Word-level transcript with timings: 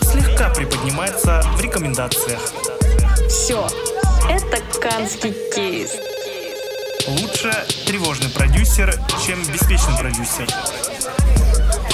слегка 0.00 0.50
приподнимается 0.50 1.42
в 1.56 1.60
рекомендациях. 1.60 2.40
Все, 3.28 3.66
это 4.30 4.62
Канский 4.80 5.34
кейс. 5.54 5.96
Лучше 7.06 7.52
тревожный 7.86 8.30
продюсер, 8.30 8.94
чем 9.26 9.38
беспечный 9.52 9.98
продюсер. 10.00 10.46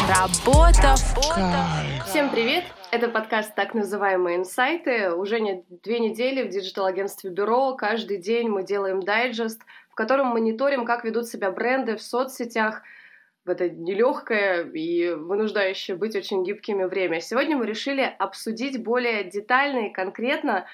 Работа 0.09 0.95
в 0.97 1.35
кайф. 1.35 2.07
Всем 2.07 2.31
привет! 2.31 2.65
Это 2.93 3.09
подкаст 3.09 3.55
«Так 3.55 3.75
называемые 3.75 4.39
инсайты». 4.39 5.13
Уже 5.13 5.41
не 5.41 5.65
две 5.83 6.01
недели 6.01 6.43
в 6.43 6.49
digital-агентстве 6.49 7.31
«Бюро». 7.31 7.75
Каждый 7.75 8.19
день 8.19 8.49
мы 8.49 8.65
делаем 8.65 9.01
дайджест, 9.01 9.61
в 9.91 9.95
котором 9.95 10.29
мониторим, 10.29 10.85
как 10.85 11.05
ведут 11.05 11.29
себя 11.29 11.51
бренды 11.51 11.97
в 11.97 12.03
соцсетях 12.03 12.83
в 13.51 13.53
это 13.53 13.69
нелегкое 13.69 14.63
и 14.63 15.11
вынуждающее 15.11 15.97
быть 15.97 16.15
очень 16.15 16.45
гибкими 16.45 16.85
время. 16.85 17.21
Сегодня 17.21 17.57
мы 17.57 17.67
решили 17.67 18.03
обсудить 18.19 18.83
более 18.83 19.25
детально 19.25 19.89
и 19.89 19.93
конкретно 19.93 20.67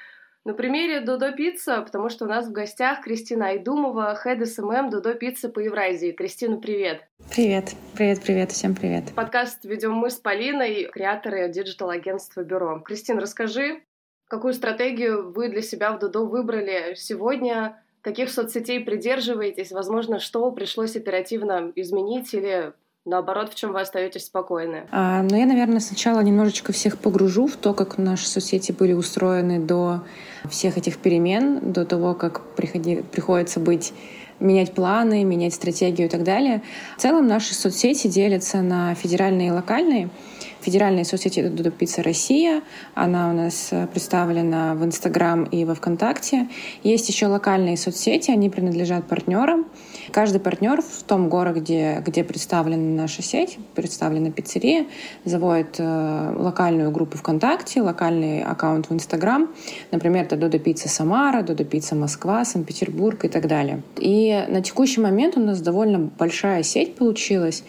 на 0.44 0.52
примере 0.52 1.00
Додо 1.00 1.32
Пицца, 1.32 1.80
потому 1.80 2.10
что 2.10 2.26
у 2.26 2.28
нас 2.28 2.46
в 2.46 2.52
гостях 2.52 3.00
Кристина 3.00 3.48
Айдумова, 3.48 4.14
head 4.22 4.46
SMM 4.46 4.90
Додо 4.90 5.14
Пицца 5.14 5.48
по 5.48 5.58
Евразии. 5.58 6.12
Кристина, 6.12 6.58
привет! 6.58 7.00
Привет, 7.34 7.72
привет, 7.96 8.22
привет, 8.22 8.52
всем 8.52 8.74
привет. 8.74 9.04
Подкаст 9.14 9.64
ведем 9.64 9.92
мы 9.92 10.10
с 10.10 10.16
Полиной, 10.16 10.84
креаторы 10.92 11.48
digital-агентства 11.48 12.42
Бюро. 12.42 12.80
Кристина, 12.80 13.22
расскажи, 13.22 13.82
какую 14.28 14.52
стратегию 14.52 15.32
вы 15.32 15.48
для 15.48 15.62
себя 15.62 15.92
в 15.92 15.98
Додо 15.98 16.26
выбрали 16.26 16.94
сегодня, 16.94 17.82
каких 18.06 18.30
соцсетей 18.30 18.78
придерживаетесь, 18.78 19.72
возможно, 19.72 20.20
что 20.20 20.48
пришлось 20.52 20.94
оперативно 20.94 21.72
изменить 21.74 22.32
или 22.34 22.72
наоборот, 23.04 23.50
в 23.52 23.56
чем 23.56 23.72
вы 23.72 23.80
остаетесь 23.80 24.26
спокойны? 24.26 24.86
А, 24.92 25.24
ну, 25.24 25.36
я, 25.36 25.44
наверное, 25.44 25.80
сначала 25.80 26.20
немножечко 26.20 26.72
всех 26.72 26.98
погружу 26.98 27.48
в 27.48 27.56
то, 27.56 27.74
как 27.74 27.98
наши 27.98 28.28
соцсети 28.28 28.70
были 28.70 28.92
устроены 28.92 29.58
до 29.58 30.04
всех 30.48 30.78
этих 30.78 30.98
перемен, 30.98 31.72
до 31.72 31.84
того, 31.84 32.14
как 32.14 32.54
приходи, 32.54 33.02
приходится 33.02 33.58
быть 33.58 33.92
менять 34.38 34.72
планы, 34.72 35.24
менять 35.24 35.54
стратегию 35.54 36.06
и 36.06 36.10
так 36.10 36.22
далее. 36.22 36.62
В 36.96 37.00
целом 37.00 37.26
наши 37.26 37.54
соцсети 37.54 38.06
делятся 38.06 38.62
на 38.62 38.94
федеральные 38.94 39.48
и 39.48 39.50
локальные. 39.50 40.10
Федеральные 40.66 41.04
соцсети— 41.04 41.42
Дудо 41.48 41.70
Пицца 41.70 42.02
Россия. 42.02 42.60
Она 42.96 43.30
у 43.30 43.32
нас 43.32 43.68
э, 43.70 43.86
представлена 43.86 44.74
в 44.74 44.84
Инстаграм 44.84 45.44
и 45.44 45.64
во 45.64 45.76
Вконтакте. 45.76 46.48
Есть 46.82 47.08
еще 47.08 47.28
локальные 47.28 47.76
соцсети, 47.76 48.32
они 48.32 48.50
принадлежат 48.50 49.06
партнерам. 49.06 49.66
Каждый 50.10 50.40
партнер 50.40 50.82
в 50.82 51.04
том 51.04 51.28
городе, 51.28 51.60
где, 51.60 52.02
где 52.04 52.24
представлена 52.24 53.00
наша 53.02 53.22
сеть, 53.22 53.60
представлена 53.76 54.32
пиццерия, 54.32 54.86
заводит 55.24 55.76
э, 55.78 56.34
локальную 56.36 56.90
группу 56.90 57.16
ВКонтакте, 57.16 57.80
локальный 57.80 58.42
аккаунт 58.42 58.90
в 58.90 58.92
Инстаграм. 58.92 59.48
Например, 59.92 60.24
это 60.24 60.36
Додо 60.36 60.58
Пицца 60.58 60.88
Самара, 60.88 61.42
Додо 61.42 61.62
Пицца 61.62 61.94
Москва, 61.94 62.44
Санкт-Петербург 62.44 63.24
и 63.24 63.28
так 63.28 63.46
далее. 63.46 63.84
И 63.98 64.44
на 64.48 64.62
текущий 64.62 65.00
момент 65.00 65.36
у 65.36 65.40
нас 65.40 65.60
довольно 65.60 66.00
большая 66.00 66.64
сеть 66.64 66.96
получилась. 66.96 67.62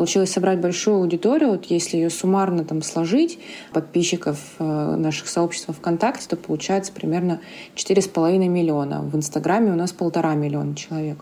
Получилось 0.00 0.32
собрать 0.32 0.60
большую 0.60 0.96
аудиторию. 0.96 1.50
Вот 1.50 1.66
если 1.66 1.98
ее 1.98 2.08
суммарно 2.08 2.64
там 2.64 2.80
сложить, 2.80 3.38
подписчиков 3.74 4.38
э, 4.58 4.96
наших 4.96 5.28
сообществ 5.28 5.68
ВКонтакте, 5.76 6.26
то 6.26 6.36
получается 6.36 6.90
примерно 6.90 7.42
4,5 7.76 8.38
миллиона. 8.48 9.02
В 9.02 9.14
Инстаграме 9.14 9.72
у 9.72 9.74
нас 9.74 9.92
полтора 9.92 10.34
миллиона 10.36 10.74
человек. 10.74 11.18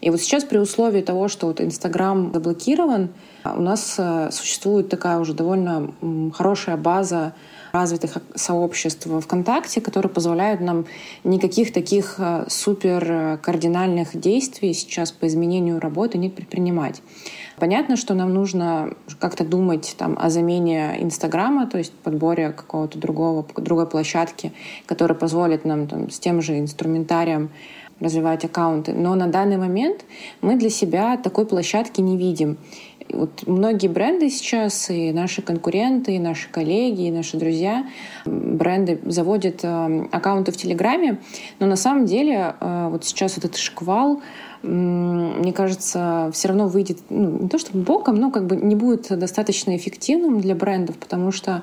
И 0.00 0.08
вот 0.08 0.22
сейчас 0.22 0.44
при 0.44 0.56
условии 0.56 1.02
того, 1.02 1.28
что 1.28 1.48
вот 1.48 1.60
Инстаграм 1.60 2.32
заблокирован, 2.32 3.10
у 3.44 3.60
нас 3.60 3.96
э, 3.98 4.30
существует 4.32 4.88
такая 4.88 5.18
уже 5.18 5.34
довольно 5.34 5.92
хорошая 6.32 6.78
база 6.78 7.34
развитых 7.74 8.18
сообществ 8.36 9.06
ВКонтакте, 9.06 9.80
которые 9.80 10.08
позволяют 10.08 10.60
нам 10.60 10.86
никаких 11.24 11.72
таких 11.72 12.14
э, 12.18 12.44
супер 12.48 13.04
э, 13.10 13.38
кардинальных 13.42 14.16
действий 14.18 14.72
сейчас 14.72 15.10
по 15.10 15.26
изменению 15.26 15.80
работы 15.80 16.16
не 16.16 16.30
предпринимать. 16.30 17.02
Понятно, 17.58 17.96
что 17.96 18.14
нам 18.14 18.32
нужно 18.32 18.94
как-то 19.18 19.44
думать 19.44 19.96
там, 19.98 20.16
о 20.20 20.30
замене 20.30 20.96
Инстаграма, 21.00 21.66
то 21.66 21.78
есть 21.78 21.92
подборе 21.92 22.52
какого-то 22.52 22.98
другого, 22.98 23.44
другой 23.56 23.88
площадки, 23.88 24.52
которая 24.86 25.18
позволит 25.18 25.64
нам 25.64 25.88
там, 25.88 26.10
с 26.10 26.20
тем 26.20 26.42
же 26.42 26.58
инструментарием 26.58 27.50
развивать 28.00 28.44
аккаунты. 28.44 28.92
Но 28.92 29.14
на 29.14 29.26
данный 29.28 29.56
момент 29.56 30.04
мы 30.40 30.56
для 30.56 30.70
себя 30.70 31.16
такой 31.16 31.46
площадки 31.46 32.00
не 32.00 32.16
видим. 32.16 32.56
Вот 33.10 33.46
многие 33.46 33.88
бренды 33.88 34.30
сейчас, 34.30 34.90
и 34.90 35.12
наши 35.12 35.42
конкуренты, 35.42 36.16
и 36.16 36.18
наши 36.18 36.50
коллеги, 36.50 37.08
и 37.08 37.10
наши 37.10 37.36
друзья, 37.36 37.86
бренды 38.24 38.98
заводят 39.04 39.60
э, 39.62 40.06
аккаунты 40.10 40.52
в 40.52 40.56
Телеграме, 40.56 41.20
но 41.60 41.66
на 41.66 41.76
самом 41.76 42.06
деле 42.06 42.54
э, 42.58 42.88
вот 42.90 43.04
сейчас 43.04 43.36
вот 43.36 43.44
этот 43.44 43.58
шквал, 43.58 44.20
мне 44.62 45.52
кажется, 45.52 46.30
все 46.32 46.48
равно 46.48 46.68
выйдет, 46.68 46.98
ну, 47.10 47.42
не 47.42 47.48
то 47.50 47.58
чтобы 47.58 47.80
боком, 47.80 48.16
но 48.16 48.30
как 48.30 48.46
бы 48.46 48.56
не 48.56 48.74
будет 48.74 49.06
достаточно 49.18 49.76
эффективным 49.76 50.40
для 50.40 50.54
брендов, 50.54 50.96
потому 50.96 51.32
что 51.32 51.62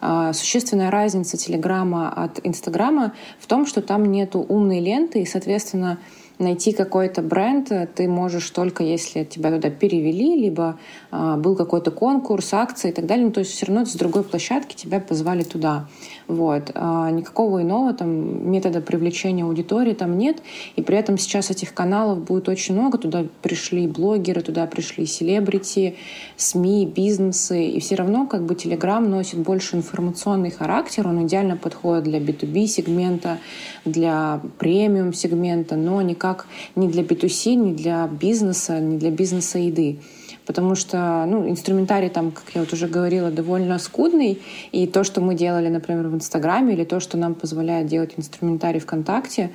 а, 0.00 0.32
существенная 0.32 0.90
разница 0.90 1.36
Телеграма 1.36 2.10
от 2.10 2.40
Инстаграма 2.44 3.14
в 3.38 3.46
том, 3.46 3.66
что 3.66 3.82
там 3.82 4.04
нету 4.04 4.38
умной 4.40 4.80
ленты, 4.80 5.22
и, 5.22 5.26
соответственно, 5.26 5.98
найти 6.38 6.72
какой-то 6.72 7.22
бренд 7.22 7.70
ты 7.94 8.08
можешь 8.08 8.48
только 8.50 8.82
если 8.82 9.24
тебя 9.24 9.50
туда 9.50 9.70
перевели, 9.70 10.36
либо 10.36 10.78
э, 11.10 11.36
был 11.36 11.56
какой-то 11.56 11.90
конкурс, 11.90 12.54
акция 12.54 12.90
и 12.90 12.94
так 12.94 13.06
далее. 13.06 13.26
Ну, 13.26 13.32
то 13.32 13.40
есть 13.40 13.52
все 13.52 13.66
равно 13.66 13.84
с 13.84 13.94
другой 13.94 14.24
площадки 14.24 14.76
тебя 14.76 15.00
позвали 15.00 15.42
туда. 15.42 15.88
Вот. 16.28 16.70
А 16.74 17.10
никакого 17.10 17.62
иного 17.62 17.92
там 17.94 18.50
метода 18.50 18.80
привлечения 18.80 19.44
аудитории 19.44 19.94
там 19.94 20.16
нет. 20.16 20.40
И 20.76 20.82
при 20.82 20.96
этом 20.96 21.18
сейчас 21.18 21.50
этих 21.50 21.74
каналов 21.74 22.22
будет 22.22 22.48
очень 22.48 22.74
много. 22.74 22.98
Туда 22.98 23.24
пришли 23.42 23.88
блогеры, 23.88 24.40
туда 24.40 24.66
пришли 24.66 25.06
селебрити, 25.06 25.96
СМИ, 26.36 26.86
бизнесы. 26.86 27.64
И 27.64 27.80
все 27.80 27.96
равно 27.96 28.26
как 28.26 28.44
бы 28.44 28.54
Телеграм 28.54 29.10
носит 29.10 29.40
больше 29.40 29.76
информационный 29.76 30.50
характер. 30.50 31.08
Он 31.08 31.26
идеально 31.26 31.56
подходит 31.56 32.04
для 32.04 32.20
B2B 32.20 32.66
сегмента, 32.66 33.38
для 33.84 34.40
премиум 34.58 35.12
сегмента, 35.12 35.74
но 35.74 36.00
никак 36.02 36.28
как 36.28 36.46
ни 36.76 36.88
для 36.88 37.02
B2C, 37.02 37.54
ни 37.54 37.72
для 37.72 38.06
бизнеса, 38.06 38.80
ни 38.80 38.98
для 38.98 39.10
бизнеса 39.10 39.58
еды. 39.58 39.98
Потому 40.48 40.74
что 40.74 41.26
ну, 41.28 41.46
инструментарий 41.46 42.08
там, 42.08 42.30
как 42.30 42.44
я 42.54 42.62
вот 42.62 42.72
уже 42.72 42.88
говорила, 42.88 43.30
довольно 43.30 43.78
скудный. 43.78 44.40
И 44.72 44.86
то, 44.86 45.04
что 45.04 45.20
мы 45.20 45.34
делали, 45.34 45.68
например, 45.68 46.08
в 46.08 46.14
Инстаграме, 46.14 46.72
или 46.72 46.84
то, 46.84 47.00
что 47.00 47.18
нам 47.18 47.34
позволяет 47.34 47.86
делать 47.86 48.14
инструментарий 48.16 48.80
ВКонтакте, 48.80 49.50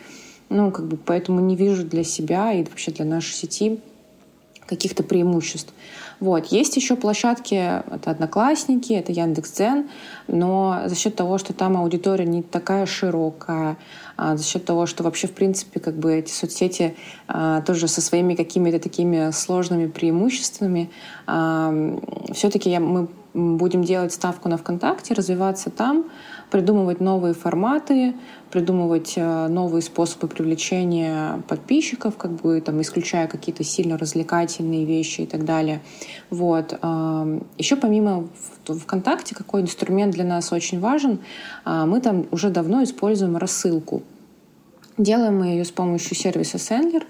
ну, 0.49 0.69
как 0.69 0.85
бы 0.85 0.97
поэтому 0.97 1.39
не 1.39 1.55
вижу 1.55 1.83
для 1.83 2.03
себя 2.03 2.53
и 2.53 2.63
вообще 2.63 2.91
для 2.91 3.05
нашей 3.05 3.33
сети 3.33 3.79
каких-то 4.67 5.01
преимуществ. 5.01 5.73
Вот. 6.19 6.45
Есть 6.47 6.77
еще 6.77 6.95
площадки, 6.95 7.55
это 7.55 8.11
Одноклассники, 8.11 8.93
это 8.93 9.11
Яндекс.Дзен, 9.11 9.89
но 10.27 10.83
за 10.85 10.95
счет 10.95 11.15
того, 11.15 11.39
что 11.39 11.53
там 11.53 11.75
аудитория 11.75 12.25
не 12.25 12.43
такая 12.43 12.85
широкая, 12.85 13.77
а 14.15 14.37
за 14.37 14.43
счет 14.43 14.65
того, 14.65 14.85
что 14.85 15.03
вообще, 15.03 15.27
в 15.27 15.33
принципе, 15.33 15.79
как 15.79 15.95
бы 15.95 16.15
эти 16.15 16.31
соцсети 16.31 16.95
а, 17.27 17.61
тоже 17.61 17.87
со 17.87 18.01
своими 18.01 18.35
какими-то 18.35 18.79
такими 18.79 19.31
сложными 19.31 19.87
преимуществами, 19.87 20.89
все-таки 21.25 22.77
мы 22.79 23.07
будем 23.33 23.83
делать 23.83 24.13
ставку 24.13 24.49
на 24.49 24.57
ВКонтакте, 24.57 25.13
развиваться 25.13 25.69
там, 25.69 26.05
придумывать 26.51 26.99
новые 26.99 27.33
форматы, 27.33 28.13
придумывать 28.51 29.13
э, 29.15 29.47
новые 29.47 29.81
способы 29.81 30.27
привлечения 30.27 31.41
подписчиков, 31.47 32.15
как 32.17 32.31
бы 32.31 32.61
там 32.61 32.81
исключая 32.81 33.27
какие-то 33.27 33.63
сильно 33.63 33.97
развлекательные 33.97 34.85
вещи 34.85 35.21
и 35.21 35.25
так 35.25 35.45
далее. 35.45 35.81
Вот. 36.29 36.73
Еще 37.57 37.75
помимо 37.75 38.27
ВКонтакте, 38.65 39.35
какой 39.35 39.61
инструмент 39.61 40.13
для 40.13 40.23
нас 40.23 40.51
очень 40.51 40.79
важен, 40.79 41.19
а, 41.65 41.85
мы 41.85 42.01
там 42.01 42.25
уже 42.31 42.49
давно 42.49 42.83
используем 42.83 43.37
рассылку. 43.37 44.03
Делаем 44.97 45.39
мы 45.39 45.47
ее 45.47 45.65
с 45.65 45.71
помощью 45.71 46.15
сервиса 46.15 46.57
Sendler, 46.57 47.03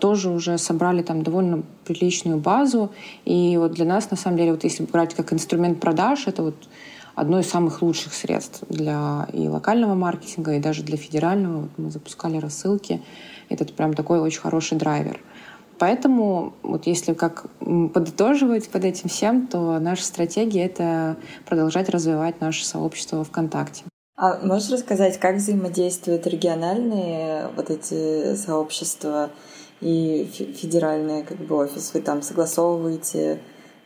тоже 0.00 0.30
уже 0.30 0.58
собрали 0.58 1.02
там 1.02 1.22
довольно 1.22 1.62
приличную 1.84 2.38
базу. 2.38 2.90
И 3.24 3.56
вот 3.58 3.72
для 3.72 3.84
нас, 3.84 4.10
на 4.10 4.16
самом 4.16 4.38
деле, 4.38 4.52
вот 4.52 4.64
если 4.64 4.84
брать 4.84 5.14
как 5.14 5.32
инструмент 5.32 5.80
продаж, 5.80 6.26
это 6.26 6.42
вот 6.42 6.54
одно 7.14 7.40
из 7.40 7.48
самых 7.48 7.82
лучших 7.82 8.14
средств 8.14 8.62
для 8.68 9.28
и 9.32 9.48
локального 9.48 9.94
маркетинга, 9.94 10.54
и 10.54 10.60
даже 10.60 10.82
для 10.82 10.96
федерального. 10.96 11.62
Вот 11.62 11.70
мы 11.76 11.90
запускали 11.90 12.38
рассылки. 12.38 13.02
Это 13.48 13.64
прям 13.66 13.94
такой 13.94 14.20
очень 14.20 14.40
хороший 14.40 14.78
драйвер. 14.78 15.20
Поэтому 15.78 16.52
вот 16.62 16.86
если 16.86 17.14
как 17.14 17.46
подытоживать 17.58 18.68
под 18.68 18.84
этим 18.84 19.08
всем, 19.08 19.46
то 19.46 19.78
наша 19.78 20.04
стратегия— 20.04 20.64
это 20.66 21.16
продолжать 21.46 21.88
развивать 21.88 22.40
наше 22.40 22.66
сообщество 22.66 23.24
ВКонтакте. 23.24 23.84
А 24.22 24.38
можешь 24.42 24.68
рассказать, 24.68 25.18
как 25.18 25.36
взаимодействуют 25.36 26.26
региональные 26.26 27.48
вот 27.56 27.70
эти 27.70 28.34
сообщества 28.34 29.30
и 29.80 30.28
федеральные 30.60 31.24
как 31.24 31.38
бы 31.38 31.56
офис? 31.56 31.92
Вы 31.94 32.02
там 32.02 32.20
согласовываете 32.20 33.38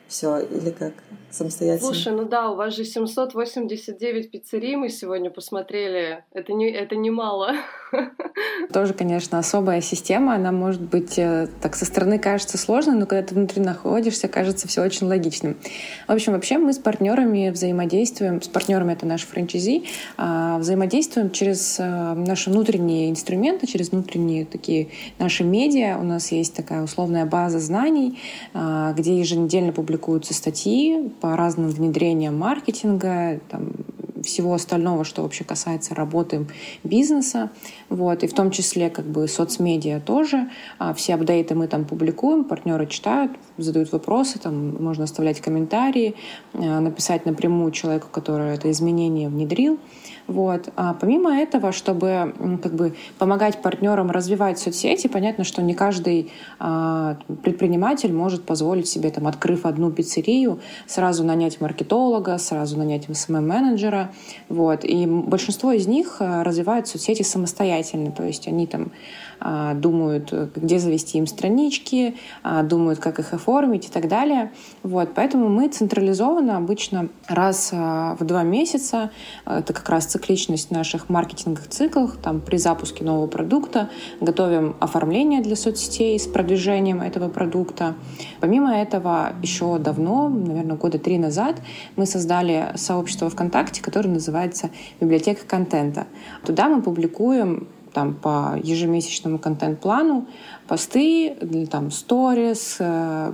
все 0.08 0.38
или 0.38 0.70
как 0.70 0.92
самостоятельно? 1.30 1.92
Слушай, 1.92 2.12
ну 2.12 2.24
да, 2.24 2.50
у 2.50 2.56
вас 2.56 2.74
же 2.74 2.84
789 2.84 4.30
пиццерий 4.30 4.76
мы 4.76 4.88
сегодня 4.88 5.30
посмотрели. 5.30 6.24
Это 6.32 6.52
не 6.52 6.70
это 6.70 6.96
немало. 6.96 7.54
Тоже, 8.72 8.94
конечно, 8.94 9.38
особая 9.38 9.80
система. 9.80 10.34
Она 10.34 10.52
может 10.52 10.80
быть 10.80 11.18
э, 11.18 11.48
так 11.60 11.76
со 11.76 11.84
стороны 11.84 12.18
кажется 12.18 12.58
сложной, 12.58 12.96
но 12.96 13.06
когда 13.06 13.26
ты 13.26 13.34
внутри 13.34 13.62
находишься, 13.62 14.28
кажется 14.28 14.68
все 14.68 14.82
очень 14.82 15.06
логичным. 15.06 15.56
В 16.08 16.12
общем, 16.12 16.32
вообще 16.32 16.58
мы 16.58 16.72
с 16.72 16.78
партнерами 16.78 17.50
взаимодействуем. 17.50 18.40
С 18.40 18.48
партнерами 18.48 18.92
это 18.92 19.06
наш 19.06 19.22
франчайзи. 19.22 19.84
А, 20.16 20.58
взаимодействуем 20.58 21.30
через 21.30 21.78
э, 21.78 21.84
наши 21.84 22.50
внутренние 22.50 23.10
инструменты, 23.10 23.66
через 23.66 23.90
внутренние 23.90 24.44
такие 24.44 24.88
наши 25.18 25.44
медиа. 25.44 25.98
У 25.98 26.04
нас 26.04 26.32
есть 26.32 26.54
такая 26.54 26.82
условная 26.82 27.26
база 27.26 27.58
знаний, 27.58 28.18
а, 28.52 28.92
где 28.92 29.18
еженедельно 29.18 29.72
публикуются 29.94 30.34
статьи 30.34 31.12
по 31.20 31.36
разным 31.36 31.68
внедрениям 31.68 32.36
маркетинга, 32.36 33.40
там, 33.48 33.72
всего 34.24 34.54
остального, 34.54 35.04
что 35.04 35.22
вообще 35.22 35.44
касается 35.44 35.94
работы 35.94 36.46
бизнеса. 36.82 37.50
Вот. 37.88 38.24
И 38.24 38.26
в 38.26 38.34
том 38.34 38.50
числе 38.50 38.90
как 38.90 39.04
бы 39.04 39.28
соцмедиа 39.28 40.00
тоже. 40.00 40.48
А 40.78 40.94
все 40.94 41.14
апдейты 41.14 41.54
мы 41.54 41.68
там 41.68 41.84
публикуем, 41.84 42.44
партнеры 42.44 42.86
читают, 42.86 43.32
задают 43.56 43.92
вопросы, 43.92 44.38
там 44.38 44.82
можно 44.82 45.04
оставлять 45.04 45.40
комментарии, 45.40 46.14
а, 46.54 46.80
написать 46.80 47.26
напрямую 47.26 47.70
человеку, 47.70 48.08
который 48.10 48.54
это 48.54 48.70
изменение 48.70 49.28
внедрил. 49.28 49.78
Вот. 50.26 50.70
А 50.76 50.94
помимо 50.94 51.36
этого, 51.36 51.72
чтобы 51.72 52.34
как 52.62 52.74
бы 52.74 52.94
помогать 53.18 53.60
партнерам 53.60 54.10
развивать 54.10 54.58
соцсети, 54.58 55.06
понятно, 55.06 55.44
что 55.44 55.62
не 55.62 55.74
каждый 55.74 56.32
а, 56.58 57.18
предприниматель 57.42 58.12
может 58.12 58.44
позволить 58.44 58.88
себе, 58.88 59.10
там, 59.10 59.26
открыв 59.26 59.66
одну 59.66 59.83
пиццерию, 59.90 60.60
сразу 60.86 61.24
нанять 61.24 61.60
маркетолога, 61.60 62.38
сразу 62.38 62.76
нанять 62.76 63.06
SMM-менеджера. 63.08 64.12
Вот. 64.48 64.84
И 64.84 65.06
большинство 65.06 65.72
из 65.72 65.86
них 65.86 66.16
а, 66.20 66.44
развивают 66.44 66.88
соцсети 66.88 67.22
самостоятельно, 67.22 68.10
то 68.12 68.24
есть 68.24 68.48
они 68.48 68.66
там 68.66 68.92
думают, 69.40 70.32
где 70.56 70.78
завести 70.78 71.18
им 71.18 71.26
странички, 71.26 72.16
а, 72.42 72.62
думают, 72.62 72.98
как 72.98 73.18
их 73.18 73.32
оформить 73.32 73.86
и 73.86 73.90
так 73.90 74.08
далее. 74.08 74.52
Вот, 74.82 75.10
поэтому 75.14 75.48
мы 75.48 75.68
централизованно 75.68 76.56
обычно 76.56 77.08
раз 77.28 77.70
а, 77.72 78.16
в 78.18 78.24
два 78.24 78.42
месяца, 78.42 79.10
это 79.46 79.72
как 79.72 79.88
раз 79.88 80.06
цикличность 80.06 80.70
наших 80.70 81.08
маркетинговых 81.08 81.68
циклов, 81.68 82.16
там 82.22 82.40
при 82.40 82.56
запуске 82.56 83.04
нового 83.04 83.26
продукта 83.26 83.90
готовим 84.20 84.76
оформление 84.80 85.42
для 85.42 85.56
соцсетей 85.56 86.18
с 86.18 86.26
продвижением 86.26 87.00
этого 87.00 87.28
продукта. 87.28 87.94
Помимо 88.40 88.74
этого, 88.74 89.32
еще 89.42 89.78
давно, 89.78 90.28
наверное, 90.28 90.76
года 90.76 90.98
три 90.98 91.18
назад, 91.18 91.60
мы 91.96 92.06
создали 92.06 92.72
сообщество 92.76 93.30
ВКонтакте, 93.30 93.82
которое 93.82 94.10
называется 94.10 94.70
«Библиотека 95.00 95.46
контента». 95.46 96.06
Туда 96.44 96.68
мы 96.68 96.82
публикуем 96.82 97.68
там 97.94 98.14
по 98.14 98.58
ежемесячному 98.62 99.38
контент-плану 99.38 100.26
посты, 100.66 101.36
там 101.70 101.90
сторис, 101.90 102.76
э, 102.80 103.32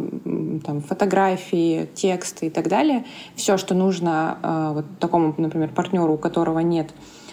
там 0.64 0.80
фотографии, 0.82 1.88
тексты 1.94 2.46
и 2.46 2.50
так 2.50 2.68
далее. 2.68 3.04
Все, 3.34 3.56
что 3.56 3.74
нужно 3.74 4.38
э, 4.42 4.70
вот 4.74 4.84
такому, 5.00 5.34
например, 5.36 5.70
партнеру, 5.70 6.14
у 6.14 6.18
которого 6.18 6.60
нет 6.60 6.90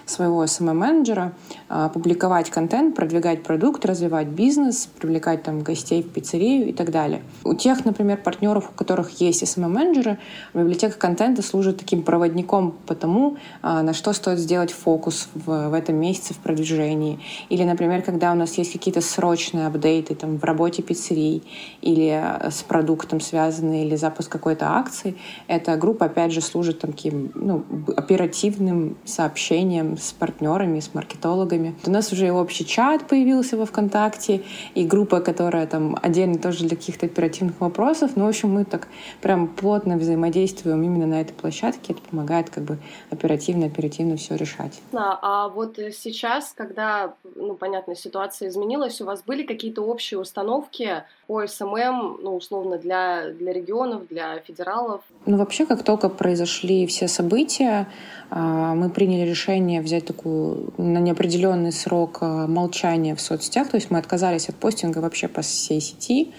своего 0.09 0.43
SMM-менеджера, 0.43 1.33
а, 1.69 1.89
публиковать 1.89 2.49
контент, 2.49 2.95
продвигать 2.95 3.43
продукт, 3.43 3.85
развивать 3.85 4.27
бизнес, 4.27 4.89
привлекать 4.99 5.43
там 5.43 5.61
гостей 5.61 6.01
в 6.01 6.09
пиццерию 6.09 6.69
и 6.69 6.73
так 6.73 6.91
далее. 6.91 7.21
У 7.43 7.53
тех, 7.53 7.85
например, 7.85 8.17
партнеров, 8.17 8.69
у 8.71 8.77
которых 8.77 9.21
есть 9.21 9.43
SMM-менеджеры, 9.43 10.17
библиотека 10.53 10.97
контента 10.97 11.41
служит 11.41 11.77
таким 11.77 12.03
проводником 12.03 12.73
по 12.85 12.95
тому, 12.95 13.37
а, 13.61 13.83
на 13.83 13.93
что 13.93 14.13
стоит 14.13 14.39
сделать 14.39 14.71
фокус 14.71 15.29
в, 15.33 15.69
в 15.69 15.73
этом 15.73 15.95
месяце 15.95 16.33
в 16.33 16.37
продвижении. 16.37 17.19
Или, 17.49 17.63
например, 17.63 18.01
когда 18.01 18.31
у 18.31 18.35
нас 18.35 18.57
есть 18.57 18.71
какие-то 18.71 19.01
срочные 19.01 19.67
апдейты 19.67 20.15
там, 20.15 20.37
в 20.37 20.43
работе 20.43 20.81
пиццерий 20.81 21.43
или 21.81 22.09
а, 22.09 22.49
с 22.49 22.63
продуктом 22.63 23.19
связанные, 23.19 23.85
или 23.85 23.95
запуск 23.95 24.31
какой-то 24.31 24.69
акции, 24.69 25.17
эта 25.47 25.75
группа, 25.75 26.05
опять 26.05 26.31
же, 26.31 26.41
служит 26.41 26.79
таким 26.79 27.31
ну, 27.35 27.63
оперативным 27.95 28.97
сообщением 29.03 29.96
с 29.97 30.13
партнерами, 30.13 30.79
с 30.79 30.93
маркетологами. 30.93 31.75
У 31.85 31.91
нас 31.91 32.11
уже 32.11 32.27
и 32.27 32.29
общий 32.29 32.65
чат 32.65 33.07
появился 33.07 33.57
во 33.57 33.65
ВКонтакте, 33.65 34.43
и 34.75 34.85
группа, 34.85 35.19
которая 35.19 35.67
там 35.67 35.97
отдельно 36.01 36.37
тоже 36.37 36.67
для 36.67 36.77
каких-то 36.77 37.05
оперативных 37.05 37.59
вопросов. 37.59 38.11
Ну, 38.15 38.25
в 38.25 38.29
общем, 38.29 38.51
мы 38.51 38.65
так 38.65 38.87
прям 39.21 39.47
плотно 39.47 39.97
взаимодействуем 39.97 40.83
именно 40.83 41.07
на 41.07 41.21
этой 41.21 41.33
площадке. 41.33 41.93
Это 41.93 42.01
помогает 42.01 42.49
как 42.49 42.63
бы 42.63 42.77
оперативно-оперативно 43.09 44.17
все 44.17 44.35
решать. 44.35 44.79
Да, 44.91 45.17
а 45.21 45.49
вот 45.49 45.77
сейчас, 45.77 46.53
когда, 46.53 47.13
ну, 47.35 47.55
понятно, 47.55 47.95
ситуация 47.95 48.49
изменилась, 48.49 49.01
у 49.01 49.05
вас 49.05 49.23
были 49.23 49.43
какие-то 49.43 49.81
общие 49.81 50.19
установки 50.19 51.03
по 51.27 51.45
SMM, 51.45 52.19
ну, 52.21 52.35
условно, 52.35 52.77
для, 52.77 53.31
для 53.31 53.53
регионов, 53.53 54.07
для 54.07 54.39
федералов? 54.39 55.01
Ну, 55.25 55.37
вообще, 55.37 55.65
как 55.65 55.83
только 55.83 56.09
произошли 56.09 56.87
все 56.87 57.07
события, 57.07 57.87
а, 58.29 58.73
мы 58.75 58.89
приняли 58.89 59.29
решение 59.29 59.81
взять 59.87 60.05
такую 60.05 60.73
на 60.77 60.99
неопределенный 60.99 61.71
срок 61.71 62.19
а, 62.21 62.47
молчания 62.47 63.15
в 63.15 63.21
соцсетях, 63.21 63.69
то 63.69 63.77
есть 63.77 63.89
мы 63.89 63.97
отказались 63.97 64.49
от 64.49 64.55
постинга 64.55 64.99
вообще 64.99 65.27
по 65.27 65.41
всей 65.41 65.81
сети, 65.81 66.33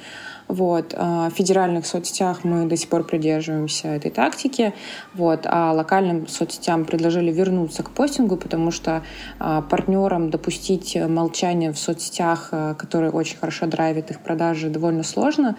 вот. 0.47 0.95
А 0.97 1.29
в 1.29 1.35
федеральных 1.35 1.87
соцсетях 1.87 2.43
мы 2.43 2.65
до 2.65 2.77
сих 2.77 2.89
пор 2.89 3.05
придерживаемся 3.05 3.89
этой 3.89 4.11
тактики. 4.11 4.73
Вот. 5.13 5.41
А 5.45 5.73
локальным 5.73 6.27
соцсетям 6.27 6.87
предложили 6.87 7.31
вернуться 7.31 7.83
к 7.83 7.91
постингу, 7.91 8.39
потому 8.39 8.71
что 8.71 9.03
а, 9.39 9.61
партнерам 9.61 10.31
допустить 10.31 10.97
молчание 10.97 11.71
в 11.71 11.79
соцсетях, 11.79 12.51
которые 12.79 13.11
очень 13.11 13.37
хорошо 13.37 13.67
драйвят 13.67 14.11
их 14.11 14.21
продажи, 14.21 14.71
довольно 14.71 15.03
сложно. 15.03 15.57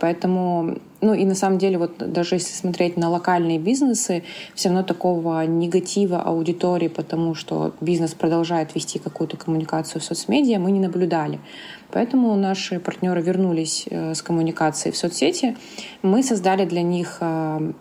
Поэтому, 0.00 0.78
ну 1.02 1.14
и 1.14 1.24
на 1.24 1.34
самом 1.34 1.58
деле, 1.58 1.78
вот 1.78 1.98
даже 1.98 2.36
если 2.36 2.54
смотреть 2.54 2.96
на 2.96 3.10
локальные 3.10 3.58
бизнесы, 3.58 4.22
все 4.54 4.68
равно 4.68 4.84
такого 4.84 5.44
негатива 5.44 6.22
аудитории, 6.22 6.88
потому 6.88 7.34
что 7.34 7.74
бизнес 7.80 8.14
продолжает 8.14 8.74
вести 8.74 9.00
какую-то 9.00 9.36
коммуникацию 9.36 10.00
в 10.00 10.04
соцмедиа, 10.04 10.60
мы 10.60 10.70
не 10.70 10.80
наблюдали. 10.80 11.40
Поэтому 11.90 12.34
наши 12.36 12.80
партнеры 12.80 13.20
вернулись 13.20 13.86
э, 13.90 14.14
с 14.14 14.22
коммуникацией 14.22 14.94
в 14.94 14.96
соцсети. 14.96 15.56
Мы 16.00 16.22
создали 16.22 16.64
для 16.64 16.82
них 16.82 17.18
э, 17.20 17.72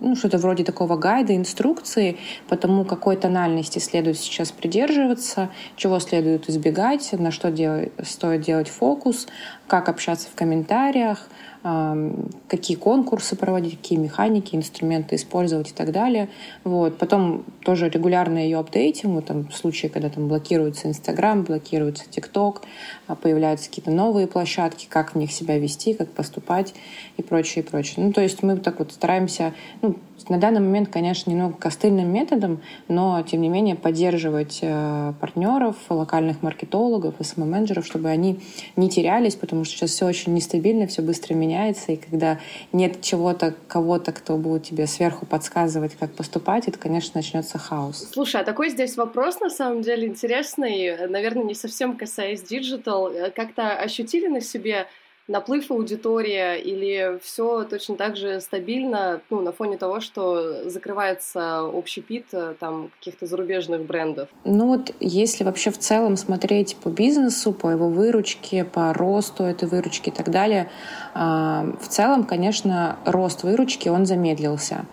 ну, 0.00 0.14
что-то 0.14 0.38
вроде 0.38 0.62
такого 0.62 0.96
гайда, 0.96 1.34
инструкции 1.34 2.18
по 2.48 2.56
тому, 2.56 2.84
какой 2.84 3.16
тональности 3.16 3.78
следует 3.80 4.18
сейчас 4.18 4.52
придерживаться, 4.52 5.50
чего 5.76 5.98
следует 5.98 6.48
избегать, 6.48 7.12
на 7.12 7.30
что 7.30 7.50
делать, 7.50 7.92
стоит 8.04 8.42
делать 8.42 8.68
фокус, 8.68 9.26
как 9.66 9.88
общаться 9.88 10.28
в 10.28 10.36
комментариях, 10.36 11.28
какие 11.62 12.76
конкурсы 12.76 13.36
проводить, 13.36 13.78
какие 13.78 13.98
механики, 13.98 14.54
инструменты 14.54 15.16
использовать 15.16 15.70
и 15.70 15.74
так 15.74 15.92
далее. 15.92 16.28
Вот. 16.64 16.98
Потом 16.98 17.44
тоже 17.64 17.88
регулярно 17.88 18.38
ее 18.38 18.58
апдейтим. 18.58 19.14
Вот 19.14 19.26
там 19.26 19.48
в 19.48 19.54
случае, 19.54 19.90
когда 19.90 20.08
там 20.08 20.28
блокируется 20.28 20.88
Инстаграм, 20.88 21.42
блокируется 21.42 22.04
ТикТок, 22.08 22.62
а 23.06 23.14
появляются 23.14 23.68
какие-то 23.68 23.90
новые 23.90 24.26
площадки, 24.26 24.86
как 24.88 25.14
в 25.14 25.18
них 25.18 25.32
себя 25.32 25.58
вести, 25.58 25.94
как 25.94 26.10
поступать 26.10 26.74
и 27.16 27.22
прочее, 27.22 27.64
и 27.64 27.68
прочее. 27.68 28.06
Ну, 28.06 28.12
то 28.12 28.20
есть 28.20 28.42
мы 28.42 28.56
так 28.56 28.78
вот 28.78 28.92
стараемся, 28.92 29.52
ну, 29.82 29.96
на 30.28 30.38
данный 30.38 30.60
момент, 30.60 30.88
конечно, 30.88 31.30
немного 31.30 31.56
костыльным 31.56 32.12
методом, 32.12 32.60
но, 32.88 33.22
тем 33.22 33.40
не 33.40 33.48
менее, 33.48 33.76
поддерживать 33.76 34.58
э, 34.62 35.12
партнеров, 35.20 35.76
локальных 35.88 36.42
маркетологов, 36.42 37.14
СММ-менеджеров, 37.20 37.86
чтобы 37.86 38.08
они 38.08 38.40
не 38.76 38.90
терялись, 38.90 39.36
потому 39.36 39.64
что 39.64 39.76
сейчас 39.76 39.90
все 39.90 40.06
очень 40.06 40.34
нестабильно, 40.34 40.86
все 40.86 41.02
быстро 41.02 41.34
меняется, 41.34 41.92
и 41.92 41.96
когда 41.96 42.38
нет 42.72 43.00
чего-то, 43.00 43.54
кого-то, 43.68 44.12
кто 44.12 44.36
будет 44.36 44.64
тебе 44.64 44.86
сверху 44.86 45.26
подсказывать, 45.26 45.94
как 45.94 46.12
поступать, 46.12 46.68
это, 46.68 46.78
конечно, 46.78 47.12
начнется 47.14 47.58
хаос. 47.58 48.08
Слушай, 48.12 48.40
а 48.40 48.44
такой 48.44 48.70
здесь 48.70 48.96
вопрос, 48.96 49.40
на 49.40 49.50
самом 49.50 49.82
деле, 49.82 50.08
интересный, 50.08 51.08
наверное, 51.08 51.44
не 51.44 51.54
совсем 51.54 51.96
касаясь 51.96 52.42
digital. 52.42 53.10
Как-то 53.34 53.72
ощутили 53.72 54.28
на 54.28 54.40
себе 54.40 54.86
наплыв 55.28 55.70
аудитории 55.70 56.58
или 56.60 57.18
все 57.22 57.64
точно 57.64 57.96
так 57.96 58.16
же 58.16 58.40
стабильно, 58.40 59.20
ну, 59.30 59.40
на 59.42 59.52
фоне 59.52 59.76
того, 59.76 60.00
что 60.00 60.68
закрывается 60.68 61.62
общепит 61.64 62.26
э, 62.32 62.54
там 62.58 62.90
каких-то 62.98 63.26
зарубежных 63.26 63.82
брендов? 63.82 64.28
Ну 64.44 64.66
вот 64.66 64.94
если 65.00 65.44
вообще 65.44 65.70
в 65.70 65.78
целом 65.78 66.16
смотреть 66.16 66.76
по 66.76 66.88
бизнесу, 66.88 67.52
по 67.52 67.68
его 67.70 67.88
выручке, 67.88 68.64
по 68.64 68.92
росту 68.94 69.44
этой 69.44 69.68
выручки 69.68 70.08
и 70.08 70.12
так 70.12 70.30
далее, 70.30 70.70
а, 71.14 71.66
в 71.80 71.88
целом, 71.88 72.24
конечно, 72.24 72.98
рост 73.04 73.42
выручки, 73.42 73.88
он 73.88 74.06
замедлился. 74.06 74.86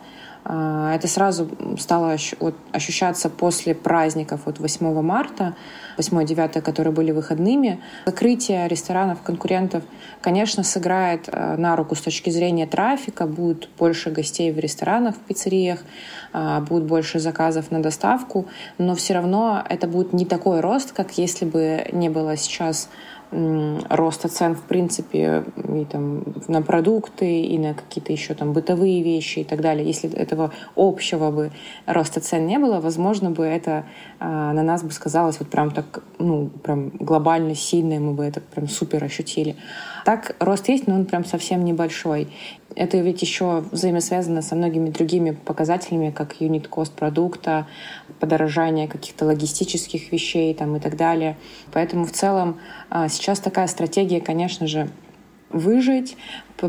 А, 0.48 0.94
это 0.94 1.08
сразу 1.08 1.50
стало 1.80 2.18
ощущаться 2.72 3.30
после 3.30 3.74
праздников 3.74 4.42
вот 4.46 4.60
8 4.60 5.02
марта, 5.02 5.56
8-9, 5.98 6.62
которые 6.62 6.94
были 6.94 7.12
выходными. 7.12 7.82
Закрытие 8.06 8.68
ресторанов, 8.68 9.24
конкурентов, 9.24 9.84
конечно, 10.22 10.64
сыграет 10.64 11.30
э, 11.32 11.56
на 11.58 11.76
руку 11.76 11.96
с 11.96 12.02
точки 12.02 12.30
зрения 12.30 12.68
трафика. 12.68 13.26
Будет 13.26 13.70
больше 13.80 14.12
гостей 14.12 14.52
в 14.52 14.60
ресторанах, 14.60 15.16
в 15.16 15.20
пиццериях, 15.20 15.80
а, 16.32 16.62
будет 16.62 16.84
больше 16.84 17.20
заказов 17.20 17.72
на 17.72 17.82
доставку, 17.82 18.46
но 18.78 18.94
все 18.94 19.16
равно 19.16 19.64
это 19.68 19.88
будет 19.88 20.14
не 20.14 20.26
такой 20.26 20.60
рост, 20.60 20.92
как 20.92 21.18
если 21.18 21.46
бы 21.46 21.88
не 21.92 22.10
было 22.10 22.38
сейчас 22.38 22.90
роста 23.32 24.28
цен 24.30 24.56
в 24.56 24.62
принципе 24.62 25.44
и 25.74 25.86
там 25.86 26.24
на 26.48 26.62
продукты 26.62 27.42
и 27.42 27.58
на 27.58 27.74
какие-то 27.74 28.14
еще 28.14 28.34
там 28.34 28.54
бытовые 28.54 29.04
вещи 29.04 29.40
и 29.40 29.44
так 29.44 29.62
далее. 29.62 29.86
Если 29.86 30.10
этого 30.14 30.52
общего 30.76 31.32
бы 31.32 31.52
роста 31.86 32.22
цен 32.22 32.48
не 32.48 32.60
было, 32.60 32.80
возможно 32.80 33.32
бы 33.32 33.46
это 33.46 33.86
а, 34.20 34.54
на 34.54 34.64
нас 34.64 34.84
бы 34.84 34.92
сказалось 34.92 35.40
вот 35.40 35.50
прям 35.50 35.72
так, 35.72 36.04
ну, 36.20 36.50
прям 36.64 36.90
глобально 36.90 37.56
сильно, 37.56 38.00
мы 38.00 38.14
бы 38.14 38.24
это 38.24 38.42
прям 38.42 38.68
супер 38.68 39.04
ощутили. 39.04 39.56
Так 40.06 40.36
рост 40.40 40.70
есть, 40.70 40.86
но 40.86 40.94
он 40.94 41.06
прям 41.06 41.26
совсем 41.26 41.66
небольшой. 41.66 42.28
Это 42.76 42.98
ведь 43.00 43.24
еще 43.24 43.64
взаимосвязано 43.72 44.44
со 44.44 44.56
многими 44.56 44.92
другими 44.92 45.32
показателями, 45.32 46.12
как 46.12 46.40
юнит 46.40 46.68
кост 46.68 46.94
продукта, 46.94 47.66
подорожание 48.20 48.88
каких-то 48.88 49.26
логистических 49.26 50.12
вещей 50.12 50.54
там, 50.54 50.76
и 50.76 50.80
так 50.80 50.96
далее. 50.96 51.38
Поэтому 51.74 52.06
в 52.06 52.12
целом 52.12 52.60
а, 52.92 53.10
сейчас 53.10 53.40
такая 53.40 53.66
стратегия, 53.66 54.22
конечно 54.22 54.68
же, 54.68 54.90
выжить, 55.56 56.18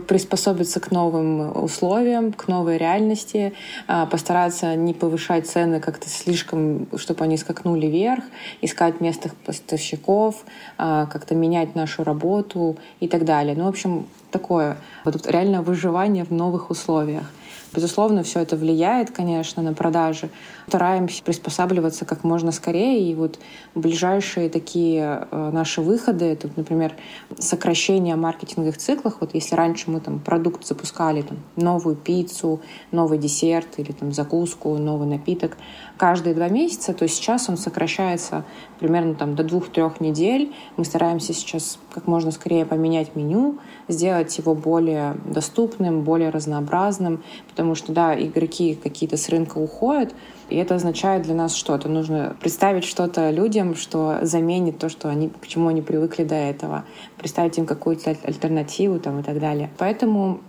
приспособиться 0.08 0.80
к 0.80 0.90
новым 0.90 1.62
условиям, 1.62 2.32
к 2.32 2.48
новой 2.48 2.76
реальности, 2.76 3.52
а, 3.86 4.06
постараться 4.06 4.74
не 4.74 4.94
повышать 4.94 5.46
цены 5.46 5.80
как-то 5.80 6.08
слишком, 6.08 6.88
чтобы 6.96 7.24
они 7.24 7.36
скакнули 7.36 7.86
вверх, 7.86 8.24
искать 8.62 9.00
местных 9.00 9.34
поставщиков, 9.34 10.44
а, 10.78 11.06
как-то 11.06 11.34
менять 11.34 11.74
нашу 11.74 12.04
работу 12.04 12.76
и 13.00 13.08
так 13.08 13.24
далее. 13.24 13.54
Ну, 13.56 13.64
в 13.64 13.68
общем, 13.68 14.06
такое 14.30 14.76
вот 15.04 15.26
реально 15.26 15.62
выживание 15.62 16.24
в 16.24 16.30
новых 16.30 16.70
условиях. 16.70 17.30
Безусловно, 17.74 18.22
все 18.22 18.40
это 18.40 18.56
влияет, 18.56 19.10
конечно, 19.10 19.62
на 19.62 19.74
продажи. 19.74 20.30
Стараемся 20.68 21.22
приспосабливаться 21.22 22.04
как 22.04 22.24
можно 22.24 22.52
скорее. 22.52 23.10
И 23.10 23.14
вот 23.14 23.38
ближайшие 23.74 24.48
такие 24.48 25.26
э, 25.30 25.50
наши 25.52 25.80
выходы, 25.80 26.24
это, 26.26 26.48
например, 26.56 26.94
сокращение 27.38 28.16
маркетинговых 28.16 28.78
циклов. 28.78 29.16
Вот 29.20 29.34
если 29.34 29.54
раньше 29.54 29.90
мы 29.90 30.00
там 30.00 30.20
продукт 30.20 30.66
запускали, 30.66 31.22
там, 31.22 31.38
новую 31.56 31.96
пиццу, 31.96 32.60
новый 32.92 33.18
десерт 33.18 33.78
или 33.78 33.92
там 33.92 34.12
закуску, 34.12 34.76
новый 34.78 35.06
напиток 35.06 35.56
каждые 35.96 36.34
два 36.34 36.48
месяца, 36.48 36.92
то 36.92 37.06
сейчас 37.08 37.48
он 37.48 37.56
сокращается 37.56 38.44
примерно 38.78 39.14
там 39.14 39.34
до 39.34 39.42
двух-трех 39.42 40.00
недель. 40.00 40.54
Мы 40.76 40.84
стараемся 40.84 41.32
сейчас 41.32 41.78
как 41.92 42.06
можно 42.06 42.30
скорее 42.30 42.66
поменять 42.66 43.16
меню, 43.16 43.58
сделать 43.88 44.36
его 44.38 44.54
более 44.54 45.16
доступным, 45.24 46.02
более 46.02 46.30
разнообразным, 46.30 47.22
потому 47.48 47.74
что, 47.74 47.92
да, 47.92 48.14
игроки 48.14 48.74
какие-то 48.74 49.16
с 49.16 49.28
рынка 49.28 49.58
уходят, 49.58 50.14
и 50.48 50.56
это 50.56 50.76
означает 50.76 51.22
для 51.22 51.34
нас 51.34 51.54
что-то. 51.54 51.88
Нужно 51.88 52.36
представить 52.40 52.84
что-то 52.84 53.30
людям, 53.30 53.74
что 53.74 54.18
заменит 54.22 54.78
то, 54.78 54.88
что 54.88 55.08
они, 55.08 55.28
к 55.28 55.46
чему 55.46 55.68
они 55.68 55.82
привыкли 55.82 56.24
до 56.24 56.34
этого. 56.34 56.84
Представить 57.16 57.58
им 57.58 57.66
какую-то 57.66 58.16
альтернативу 58.22 59.00
там, 59.00 59.20
и 59.20 59.22
так 59.22 59.40
далее. 59.40 59.70
Поэтому 59.78 60.40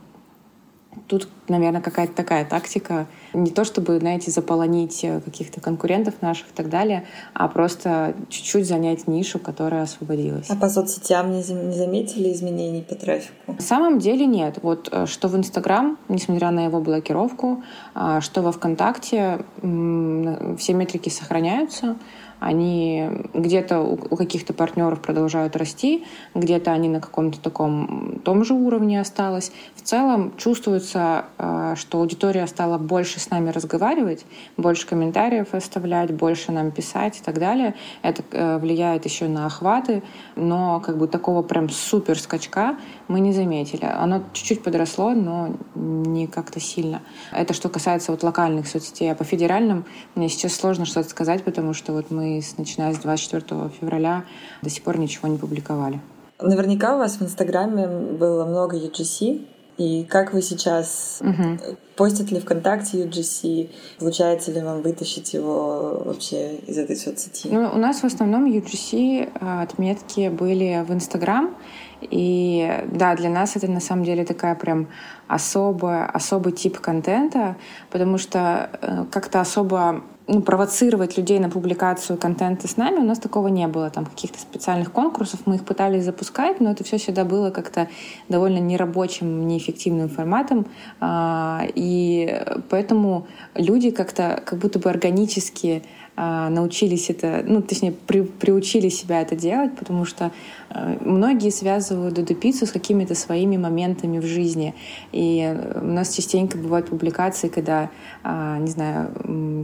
Тут, 1.08 1.28
наверное, 1.48 1.82
какая-то 1.82 2.14
такая 2.14 2.46
тактика. 2.46 3.08
Не 3.34 3.52
то 3.52 3.64
чтобы, 3.64 4.00
знаете, 4.00 4.32
заполонить 4.32 5.04
э, 5.04 5.22
каких-то 5.22 5.62
конкурентов 5.62 6.22
наших 6.22 6.48
и 6.48 6.54
так 6.54 6.70
далее, 6.70 7.06
а 7.34 7.48
просто 7.48 8.16
чуть-чуть 8.30 8.68
занять 8.68 9.08
нишу, 9.08 9.40
которая 9.40 9.84
освободилась. 9.84 10.50
А 10.50 10.56
по 10.56 10.70
соцсетям 10.70 11.32
не 11.32 11.44
заметили 11.44 12.32
изменений 12.34 12.82
по 12.82 12.96
трафику? 12.96 13.54
На 13.54 13.62
самом 13.62 14.00
деле 14.00 14.26
нет. 14.26 14.60
Вот 14.62 14.90
э, 14.92 15.06
что 15.06 15.28
в 15.28 15.36
Инстаграм, 15.36 15.98
несмотря 16.10 16.52
на 16.52 16.66
его 16.66 16.82
блокировку, 16.82 17.64
а, 17.94 18.22
что 18.22 18.42
во 18.42 18.52
ВКонтакте, 18.52 19.40
все 19.62 20.74
метрики 20.74 21.10
сохраняются 21.10 21.98
они 22.40 23.10
где-то 23.34 23.80
у 23.82 24.16
каких-то 24.16 24.54
партнеров 24.54 25.02
продолжают 25.02 25.56
расти, 25.56 26.06
где-то 26.36 26.72
они 26.72 26.88
на 26.90 27.02
каком-то 27.02 27.40
таком 27.40 28.20
том 28.24 28.44
же 28.44 28.54
уровне 28.54 29.02
осталось. 29.02 29.52
В 29.76 29.82
целом 29.82 30.34
чувствуется, 30.38 31.26
э, 31.38 31.74
что 31.78 32.00
аудитория 32.00 32.46
стала 32.48 32.78
больше 32.78 33.20
с 33.20 33.30
нами 33.30 33.50
разговаривать, 33.50 34.26
больше 34.56 34.88
комментариев 34.88 35.54
оставлять, 35.54 36.14
больше 36.14 36.52
нам 36.52 36.72
писать 36.72 37.20
и 37.20 37.24
так 37.24 37.40
далее. 37.40 37.76
Это 38.02 38.24
э, 38.32 38.58
влияет 38.60 39.06
еще 39.06 39.28
на 39.28 39.46
охваты, 39.48 40.04
но 40.36 40.80
как 40.80 40.98
бы 40.98 41.08
такого 41.08 41.42
прям 41.42 41.70
супер 41.70 42.20
скачка 42.20 42.78
мы 43.08 43.20
не 43.20 43.34
заметили. 43.34 43.86
Оно 43.86 44.24
чуть-чуть 44.34 44.64
подросло, 44.64 45.12
но 45.12 45.56
не 45.76 46.28
как-то 46.28 46.60
сильно. 46.60 47.02
Это 47.32 47.54
что 47.54 47.70
касается 47.70 48.12
вот 48.12 48.24
локальных 48.24 48.68
соцсетей. 48.68 49.12
А 49.12 49.16
по 49.16 49.24
федеральным 49.24 49.86
мне 50.16 50.30
сейчас 50.30 50.54
сложно 50.56 50.86
что-то 50.86 51.10
сказать, 51.10 51.44
потому 51.44 51.74
что 51.74 51.94
вот 51.94 52.12
мы 52.12 52.27
начиная 52.58 52.94
с 52.94 52.98
24 52.98 53.70
февраля 53.80 54.26
до 54.62 54.70
сих 54.70 54.84
пор 54.84 54.98
ничего 54.98 55.28
не 55.28 55.38
публиковали. 55.38 56.00
Наверняка 56.40 56.96
у 56.96 57.00
вас 57.00 57.18
в 57.18 57.24
Инстаграме 57.24 57.88
было 57.88 58.46
много 58.46 58.78
UGC. 58.78 59.46
И 59.78 60.06
как 60.06 60.34
вы 60.34 60.42
сейчас 60.42 61.22
угу. 61.22 61.76
постит 61.96 62.32
ли 62.32 62.40
ВКонтакте 62.40 63.04
UGC? 63.06 63.70
Получается 64.00 64.52
ли 64.52 64.62
вам 64.62 64.82
вытащить 64.82 65.34
его 65.34 66.02
вообще 66.04 66.56
из 66.68 66.78
этой 66.80 66.96
соцсети? 66.96 67.48
Ну, 67.52 67.70
у 67.72 67.78
нас 67.78 68.02
в 68.02 68.04
основном 68.04 68.52
UGC 68.52 69.32
а, 69.40 69.62
отметки 69.62 70.30
были 70.30 70.84
в 70.88 70.92
Инстаграм. 70.92 71.56
И 72.02 72.84
да, 72.92 73.16
для 73.16 73.30
нас 73.30 73.56
это 73.56 73.68
на 73.68 73.80
самом 73.80 74.04
деле 74.04 74.26
такая 74.26 74.56
прям 74.56 74.88
особая, 75.28 76.06
особый 76.06 76.54
тип 76.54 76.80
контента, 76.80 77.56
потому 77.90 78.18
что 78.18 78.70
э, 78.82 79.06
как-то 79.12 79.42
особо 79.42 80.04
ну, 80.28 80.42
провоцировать 80.42 81.18
людей 81.18 81.40
на 81.40 81.50
публикацию 81.50 82.18
контента 82.18 82.68
с 82.68 82.76
нами, 82.76 82.98
у 82.98 83.04
нас 83.04 83.18
такого 83.20 83.48
не 83.48 83.68
было. 83.68 83.90
Там 83.90 84.06
каких-то 84.06 84.40
специальных 84.40 84.92
конкурсов 84.92 85.42
мы 85.46 85.56
их 85.56 85.66
пытались 85.66 86.04
запускать, 86.04 86.60
но 86.60 86.72
это 86.72 86.84
все 86.84 86.98
всегда 86.98 87.24
было 87.24 87.50
как-то 87.50 87.88
довольно 88.28 88.60
нерабочим, 88.60 89.48
неэффективным 89.48 90.10
форматом. 90.10 90.66
А, 91.00 91.64
и 91.76 92.44
поэтому 92.70 93.28
люди 93.56 93.92
как-то 93.92 94.42
как 94.46 94.60
будто 94.60 94.80
бы 94.80 94.90
органически 94.90 95.84
научились 96.18 97.10
это, 97.12 97.44
ну, 97.46 97.62
точнее, 97.62 97.92
при, 97.92 98.22
приучили 98.22 98.90
себя 98.90 99.22
это 99.22 99.36
делать, 99.36 99.76
потому 99.76 100.04
что 100.04 100.32
э, 100.70 100.98
многие 101.02 101.52
связывают 101.52 102.16
Додо 102.16 102.34
пиццу 102.34 102.66
с 102.66 102.72
какими-то 102.72 103.14
своими 103.14 103.58
моментами 103.58 104.18
в 104.18 104.26
жизни. 104.26 104.74
И 105.12 105.56
у 105.76 105.86
нас 105.86 106.16
частенько 106.16 106.58
бывают 106.58 106.90
публикации, 106.90 107.50
когда, 107.50 107.92
э, 108.24 108.58
не 108.60 108.68
знаю, 108.68 109.12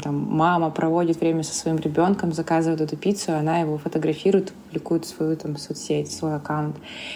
там, 0.04 0.16
мама 0.16 0.70
проводит 0.70 1.20
время 1.20 1.42
со 1.42 1.56
своим 1.56 1.78
ребенком, 1.78 2.34
заказывает 2.34 2.80
Додо 2.80 2.98
пиццу, 2.98 3.34
она 3.34 3.60
его 3.60 3.80
фотографирует, 3.80 4.54
публикует 4.68 5.06
в 5.06 5.08
свою 5.08 5.36
там, 5.36 5.58
соцсеть, 5.58 6.12
свой 6.12 6.36
аккаунт. 6.36 6.76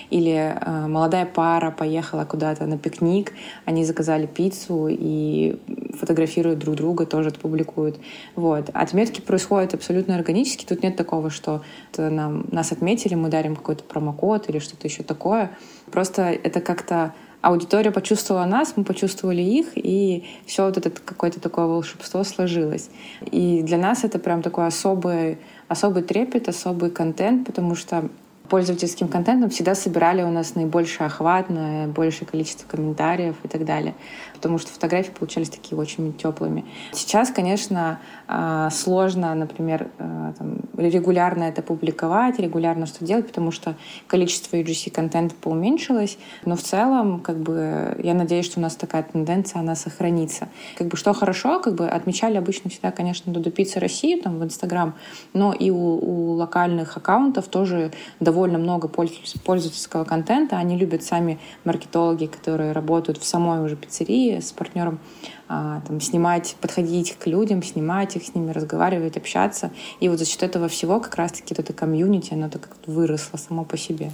Или 0.10 0.58
э, 0.60 0.88
молодая 0.88 1.28
пара 1.28 1.70
поехала 1.70 2.26
куда-то 2.26 2.66
на 2.66 2.80
пикник, 2.80 3.34
они 3.66 3.86
заказали 3.86 4.26
пиццу 4.26 4.88
и 4.90 5.60
фотографируют 6.00 6.60
друг 6.60 6.76
друга, 6.76 7.06
тоже 7.06 7.30
это 7.30 7.40
публикуют. 7.40 8.00
Вот. 8.36 8.70
Отметки 8.74 9.22
происходит 9.22 9.74
абсолютно 9.74 10.16
органически. 10.16 10.66
Тут 10.66 10.84
нет 10.84 10.96
такого, 10.96 11.30
что 11.30 11.64
нам, 11.98 12.46
нас 12.52 12.72
отметили, 12.72 13.16
мы 13.16 13.30
дарим 13.30 13.56
какой-то 13.56 13.84
промокод 13.84 14.50
или 14.50 14.60
что-то 14.60 14.88
еще 14.88 15.04
такое. 15.04 15.52
Просто 15.92 16.24
это 16.32 16.62
как-то 16.62 17.14
аудитория 17.42 17.92
почувствовала 17.92 18.46
нас, 18.46 18.74
мы 18.76 18.84
почувствовали 18.84 19.42
их, 19.42 19.68
и 19.76 20.26
все 20.46 20.66
вот 20.66 20.78
это 20.78 20.90
какое-то 20.90 21.40
такое 21.40 21.66
волшебство 21.66 22.24
сложилось. 22.24 22.90
И 23.32 23.62
для 23.62 23.78
нас 23.78 24.04
это 24.04 24.20
прям 24.20 24.42
такой 24.42 24.68
особый, 24.68 25.38
особый 25.68 26.04
трепет, 26.04 26.50
особый 26.50 26.90
контент, 26.90 27.46
потому 27.46 27.76
что 27.76 28.10
пользовательским 28.50 29.08
контентом 29.08 29.50
всегда 29.50 29.76
собирали 29.76 30.24
у 30.24 30.30
нас 30.30 30.56
наибольший 30.56 31.06
охват, 31.06 31.50
наибольшее 31.50 32.28
количество 32.28 32.68
комментариев 32.68 33.36
и 33.44 33.48
так 33.48 33.66
далее. 33.66 33.94
Потому 34.34 34.58
что 34.58 34.72
фотографии 34.72 35.12
получались 35.12 35.50
такие 35.50 35.78
очень 35.78 36.14
теплыми. 36.14 36.66
Сейчас, 36.94 37.30
конечно, 37.32 38.00
а, 38.28 38.70
сложно, 38.70 39.34
например, 39.36 39.90
а, 40.00 40.34
там, 40.38 40.60
регулярно 40.78 41.44
это 41.44 41.62
публиковать, 41.62 42.40
регулярно 42.40 42.86
что 42.86 43.04
делать, 43.04 43.28
потому 43.28 43.52
что 43.52 43.76
количество 44.08 44.56
UGC-контента 44.56 45.36
поуменьшилось. 45.36 46.18
Но 46.46 46.56
в 46.56 46.62
целом, 46.62 47.20
как 47.20 47.38
бы, 47.38 48.00
я 48.04 48.14
надеюсь, 48.14 48.46
что 48.46 48.60
у 48.60 48.64
нас 48.64 48.76
такая 48.76 49.04
тенденция, 49.04 49.60
она 49.60 49.76
сохранится. 49.76 50.48
Как 50.78 50.88
бы, 50.88 50.98
что 50.98 51.14
хорошо, 51.14 51.60
как 51.60 51.76
бы, 51.76 51.88
отмечали 51.88 52.38
обычно 52.38 52.70
всегда, 52.70 52.92
конечно, 52.92 53.34
Додо 53.34 53.52
Пицца 53.52 53.80
России 53.80 54.20
там, 54.20 54.40
в 54.40 54.44
Инстаграм, 54.44 54.94
но 55.34 55.54
и 55.54 55.70
у, 55.72 55.78
у 55.78 56.32
локальных 56.34 56.96
аккаунтов 56.98 57.48
тоже 57.48 57.92
довольно 58.20 58.37
довольно 58.38 58.60
много 58.60 58.88
пользовательского 58.88 60.04
контента. 60.04 60.58
Они 60.58 60.78
любят 60.78 61.02
сами 61.02 61.40
маркетологи, 61.64 62.28
которые 62.28 62.72
работают 62.72 63.18
в 63.18 63.26
самой 63.26 63.66
уже 63.66 63.76
пиццерии 63.76 64.40
с 64.40 64.52
партнером, 64.52 65.00
а, 65.48 65.82
там, 65.88 66.00
снимать, 66.00 66.56
подходить 66.62 67.18
к 67.18 67.26
людям, 67.26 67.64
снимать 67.64 68.16
их, 68.16 68.24
с 68.24 68.36
ними 68.36 68.52
разговаривать, 68.52 69.18
общаться. 69.18 69.72
И 70.00 70.08
вот 70.08 70.20
за 70.20 70.26
счет 70.26 70.44
этого 70.44 70.68
всего 70.68 71.00
как 71.00 71.16
раз-таки 71.16 71.56
вот 71.56 71.60
это 71.60 71.74
комьюнити, 71.74 72.36
оно 72.36 72.48
так 72.48 72.70
выросло 72.86 73.38
само 73.38 73.66
по 73.66 73.76
себе. 73.76 74.12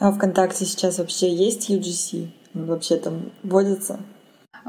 А 0.00 0.10
ВКонтакте 0.10 0.64
сейчас 0.64 0.98
вообще 0.98 1.32
есть 1.32 1.70
UGC? 1.70 2.30
Вообще 2.54 2.96
там 2.96 3.30
водится? 3.44 4.00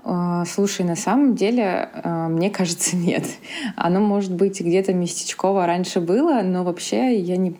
А, 0.03 0.45
слушай, 0.45 0.85
на 0.85 0.95
самом 0.95 1.33
деле, 1.33 1.89
а, 2.03 2.27
мне 2.27 2.51
кажется, 2.51 2.95
нет. 3.07 3.25
Оно, 3.75 4.01
может 4.01 4.31
быть, 4.31 4.61
где-то 4.61 4.93
местечково 4.93 5.65
раньше 5.65 5.99
было, 5.99 6.43
но 6.43 6.63
вообще 6.63 7.17
я 7.17 7.37
не 7.37 7.57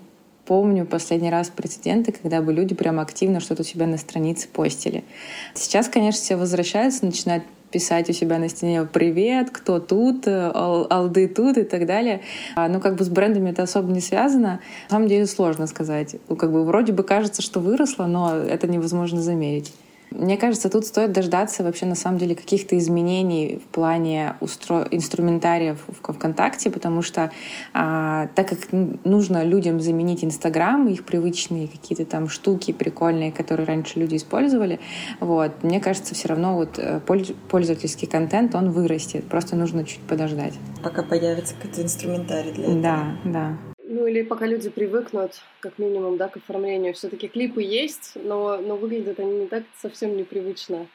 помню 0.52 0.86
последний 0.86 1.30
раз 1.30 1.48
прецеденты, 1.48 2.12
когда 2.12 2.42
бы 2.42 2.52
люди 2.52 2.76
прям 2.76 3.00
активно 3.00 3.40
что-то 3.40 3.62
у 3.62 3.64
себя 3.64 3.88
на 3.88 3.96
странице 3.98 4.50
постили. 4.50 5.06
Сейчас, 5.54 5.88
конечно, 5.88 6.22
все 6.22 6.36
возвращаются, 6.36 7.06
начинают 7.06 7.46
писать 7.72 8.10
у 8.10 8.14
себя 8.14 8.38
на 8.38 8.50
стене 8.50 8.84
«Привет, 8.84 9.50
кто 9.50 9.80
тут?», 9.80 10.28
Ал 10.28 10.88
«Алды 10.90 11.30
тут» 11.30 11.58
и 11.58 11.64
так 11.64 11.86
далее. 11.86 12.20
А, 12.58 12.68
ну, 12.68 12.82
как 12.82 12.98
бы 12.98 13.06
с 13.06 13.08
брендами 13.08 13.52
это 13.52 13.64
особо 13.64 13.94
не 13.94 14.02
связано. 14.02 14.60
На 14.90 14.96
самом 14.98 15.08
деле 15.08 15.26
сложно 15.26 15.68
сказать. 15.68 16.18
Как 16.28 16.52
бы 16.52 16.66
вроде 16.66 16.92
бы 16.92 17.04
кажется, 17.04 17.42
что 17.42 17.62
выросло, 17.62 18.08
но 18.08 18.36
это 18.36 18.68
невозможно 18.68 19.22
замерить. 19.22 19.72
Мне 20.12 20.38
кажется, 20.38 20.70
тут 20.70 20.86
стоит 20.86 21.14
дождаться 21.14 21.64
вообще 21.64 21.86
на 21.86 21.96
самом 21.96 22.18
деле 22.18 22.36
каких-то 22.36 22.78
изменений 22.78 23.62
в 23.64 23.74
плане 23.74 24.36
устро... 24.42 24.88
инструментариев 24.92 25.80
в 25.88 26.14
ВКонтакте, 26.14 26.70
потому 26.70 27.02
что 27.02 27.32
а, 27.74 28.28
так 28.36 28.50
как 28.50 28.60
нужно 28.72 29.44
людям 29.44 29.80
заменить 29.80 30.24
Инстаграм, 30.24 30.88
их 30.88 31.06
привычные 31.06 31.68
какие-то 31.68 32.06
там 32.06 32.28
штуки 32.28 32.72
прикольные, 32.74 33.32
которые 33.32 33.66
раньше 33.66 34.00
люди 34.00 34.18
использовали, 34.18 34.80
вот, 35.20 35.64
мне 35.64 35.80
кажется, 35.80 36.14
все 36.14 36.28
равно 36.28 36.56
вот 36.56 36.78
э, 36.78 37.00
пользовательский 37.50 38.08
контент, 38.08 38.54
он 38.54 38.72
вырастет. 38.72 39.24
Просто 39.26 39.56
нужно 39.56 39.86
чуть 39.86 40.02
подождать. 40.02 40.54
Пока 40.84 41.04
появится 41.04 41.56
какой-то 41.56 41.84
инструментарий 41.84 42.52
для 42.52 42.66
этого. 42.66 42.82
Да, 42.82 43.16
да. 43.24 43.71
Ну 43.94 44.08
или 44.08 44.22
пока 44.22 44.46
люди 44.46 44.70
привыкнут, 44.70 45.42
как 45.60 45.78
минимум, 45.78 46.16
да, 46.16 46.30
к 46.30 46.38
оформлению. 46.38 46.94
Все-таки 46.94 47.28
клипы 47.28 47.62
есть, 47.62 48.14
но, 48.16 48.56
но 48.56 48.78
выглядят 48.78 49.20
они 49.20 49.40
не 49.40 49.48
так 49.48 49.64
совсем 49.82 50.16
непривычно. 50.16 50.88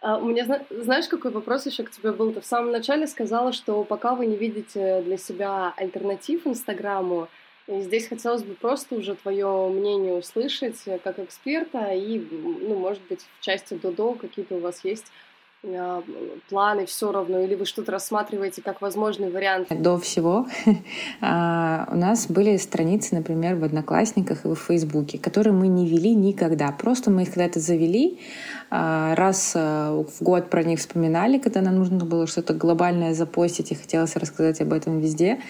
А 0.00 0.18
у 0.18 0.24
меня, 0.24 0.64
знаешь, 0.68 1.06
какой 1.06 1.30
вопрос 1.30 1.66
еще 1.66 1.84
к 1.84 1.92
тебе 1.92 2.10
был? 2.10 2.32
Ты 2.32 2.40
в 2.40 2.44
самом 2.44 2.72
начале 2.72 3.06
сказала, 3.06 3.52
что 3.52 3.84
пока 3.84 4.16
вы 4.16 4.26
не 4.26 4.34
видите 4.34 5.00
для 5.02 5.16
себя 5.16 5.72
альтернатив 5.76 6.44
Инстаграму, 6.44 7.28
и 7.68 7.82
здесь 7.82 8.08
хотелось 8.08 8.42
бы 8.42 8.54
просто 8.54 8.96
уже 8.96 9.14
твое 9.14 9.68
мнение 9.68 10.14
услышать 10.14 10.82
как 11.04 11.20
эксперта 11.20 11.92
и, 11.92 12.18
ну, 12.18 12.74
может 12.74 13.02
быть, 13.08 13.24
в 13.38 13.44
части 13.44 13.74
Додо 13.74 14.14
какие-то 14.14 14.56
у 14.56 14.60
вас 14.60 14.84
есть 14.84 15.12
планы 16.48 16.86
все 16.86 17.12
равно, 17.12 17.40
или 17.40 17.54
вы 17.54 17.66
что-то 17.66 17.92
рассматриваете 17.92 18.62
как 18.62 18.80
возможный 18.80 19.30
вариант? 19.30 19.68
До 19.70 19.98
всего 19.98 20.46
а, 21.20 21.88
у 21.92 21.96
нас 21.96 22.28
были 22.28 22.56
страницы, 22.56 23.14
например, 23.14 23.56
в 23.56 23.64
Одноклассниках 23.64 24.46
и 24.46 24.48
в 24.48 24.54
Фейсбуке, 24.54 25.18
которые 25.18 25.52
мы 25.52 25.68
не 25.68 25.86
вели 25.86 26.14
никогда. 26.14 26.72
Просто 26.72 27.10
мы 27.10 27.22
их 27.22 27.32
когда-то 27.32 27.60
завели, 27.60 28.20
а, 28.70 29.14
раз 29.14 29.54
в 29.54 30.14
год 30.20 30.48
про 30.48 30.62
них 30.62 30.78
вспоминали, 30.78 31.38
когда 31.38 31.60
нам 31.60 31.76
нужно 31.76 32.04
было 32.04 32.26
что-то 32.26 32.54
глобальное 32.54 33.12
запостить 33.12 33.72
и 33.72 33.74
хотелось 33.74 34.16
рассказать 34.16 34.60
об 34.60 34.72
этом 34.72 35.00
везде. 35.00 35.40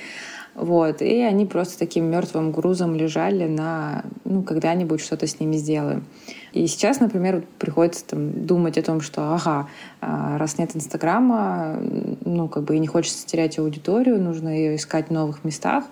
Вот. 0.54 1.00
И 1.02 1.20
они 1.22 1.46
просто 1.46 1.78
таким 1.78 2.06
мертвым 2.06 2.52
грузом 2.52 2.94
лежали 2.94 3.46
на, 3.46 4.04
ну, 4.24 4.42
когда-нибудь 4.42 5.00
что-то 5.00 5.26
с 5.26 5.38
ними 5.40 5.56
сделаем. 5.56 6.04
И 6.52 6.66
сейчас, 6.66 7.00
например, 7.00 7.44
приходится 7.58 8.04
там, 8.04 8.46
думать 8.46 8.76
о 8.76 8.82
том, 8.82 9.00
что, 9.00 9.34
ага, 9.34 9.68
а, 10.00 10.38
раз 10.38 10.58
нет 10.58 10.74
Инстаграма, 10.74 11.78
ну, 12.24 12.48
как 12.48 12.64
бы 12.64 12.76
и 12.76 12.78
не 12.78 12.88
хочется 12.88 13.26
терять 13.26 13.58
аудиторию, 13.58 14.20
нужно 14.20 14.48
ее 14.48 14.76
искать 14.76 15.08
в 15.08 15.12
новых 15.12 15.44
местах, 15.44 15.84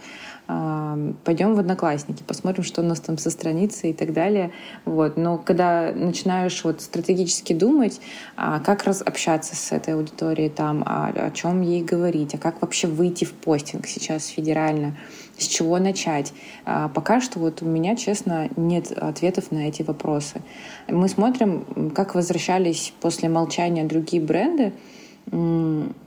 пойдем 1.24 1.54
в 1.54 1.58
Одноклассники, 1.58 2.22
посмотрим, 2.22 2.64
что 2.64 2.80
у 2.80 2.84
нас 2.84 3.00
там 3.00 3.18
со 3.18 3.28
страницей 3.30 3.90
и 3.90 3.92
так 3.92 4.14
далее. 4.14 4.50
Вот. 4.86 5.18
Но 5.18 5.36
когда 5.36 5.92
начинаешь 5.92 6.64
вот 6.64 6.80
стратегически 6.80 7.52
думать, 7.52 8.00
а, 8.34 8.58
как 8.60 8.84
раз 8.84 9.02
общаться 9.02 9.54
с 9.54 9.72
этой 9.72 9.92
аудиторией 9.92 10.48
там, 10.48 10.82
а, 10.86 11.08
о 11.08 11.30
чем 11.32 11.60
ей 11.60 11.82
говорить, 11.82 12.34
а 12.34 12.38
как 12.38 12.62
вообще 12.62 12.86
выйти 12.86 13.26
в 13.26 13.34
постинг 13.34 13.86
сейчас 13.86 14.28
федерально, 14.28 14.96
с 15.36 15.46
чего 15.46 15.78
начать. 15.78 16.32
А, 16.64 16.88
пока 16.88 17.20
что 17.20 17.38
вот 17.40 17.60
у 17.60 17.66
меня, 17.66 17.94
честно, 17.94 18.48
нет 18.56 18.90
ответов 18.92 19.52
на 19.52 19.68
эти 19.68 19.82
вопросы. 19.82 20.40
Мы 20.88 21.10
смотрим, 21.10 21.92
как 21.94 22.14
возвращались 22.14 22.94
после 23.02 23.28
молчания 23.28 23.84
другие 23.84 24.22
бренды. 24.22 24.72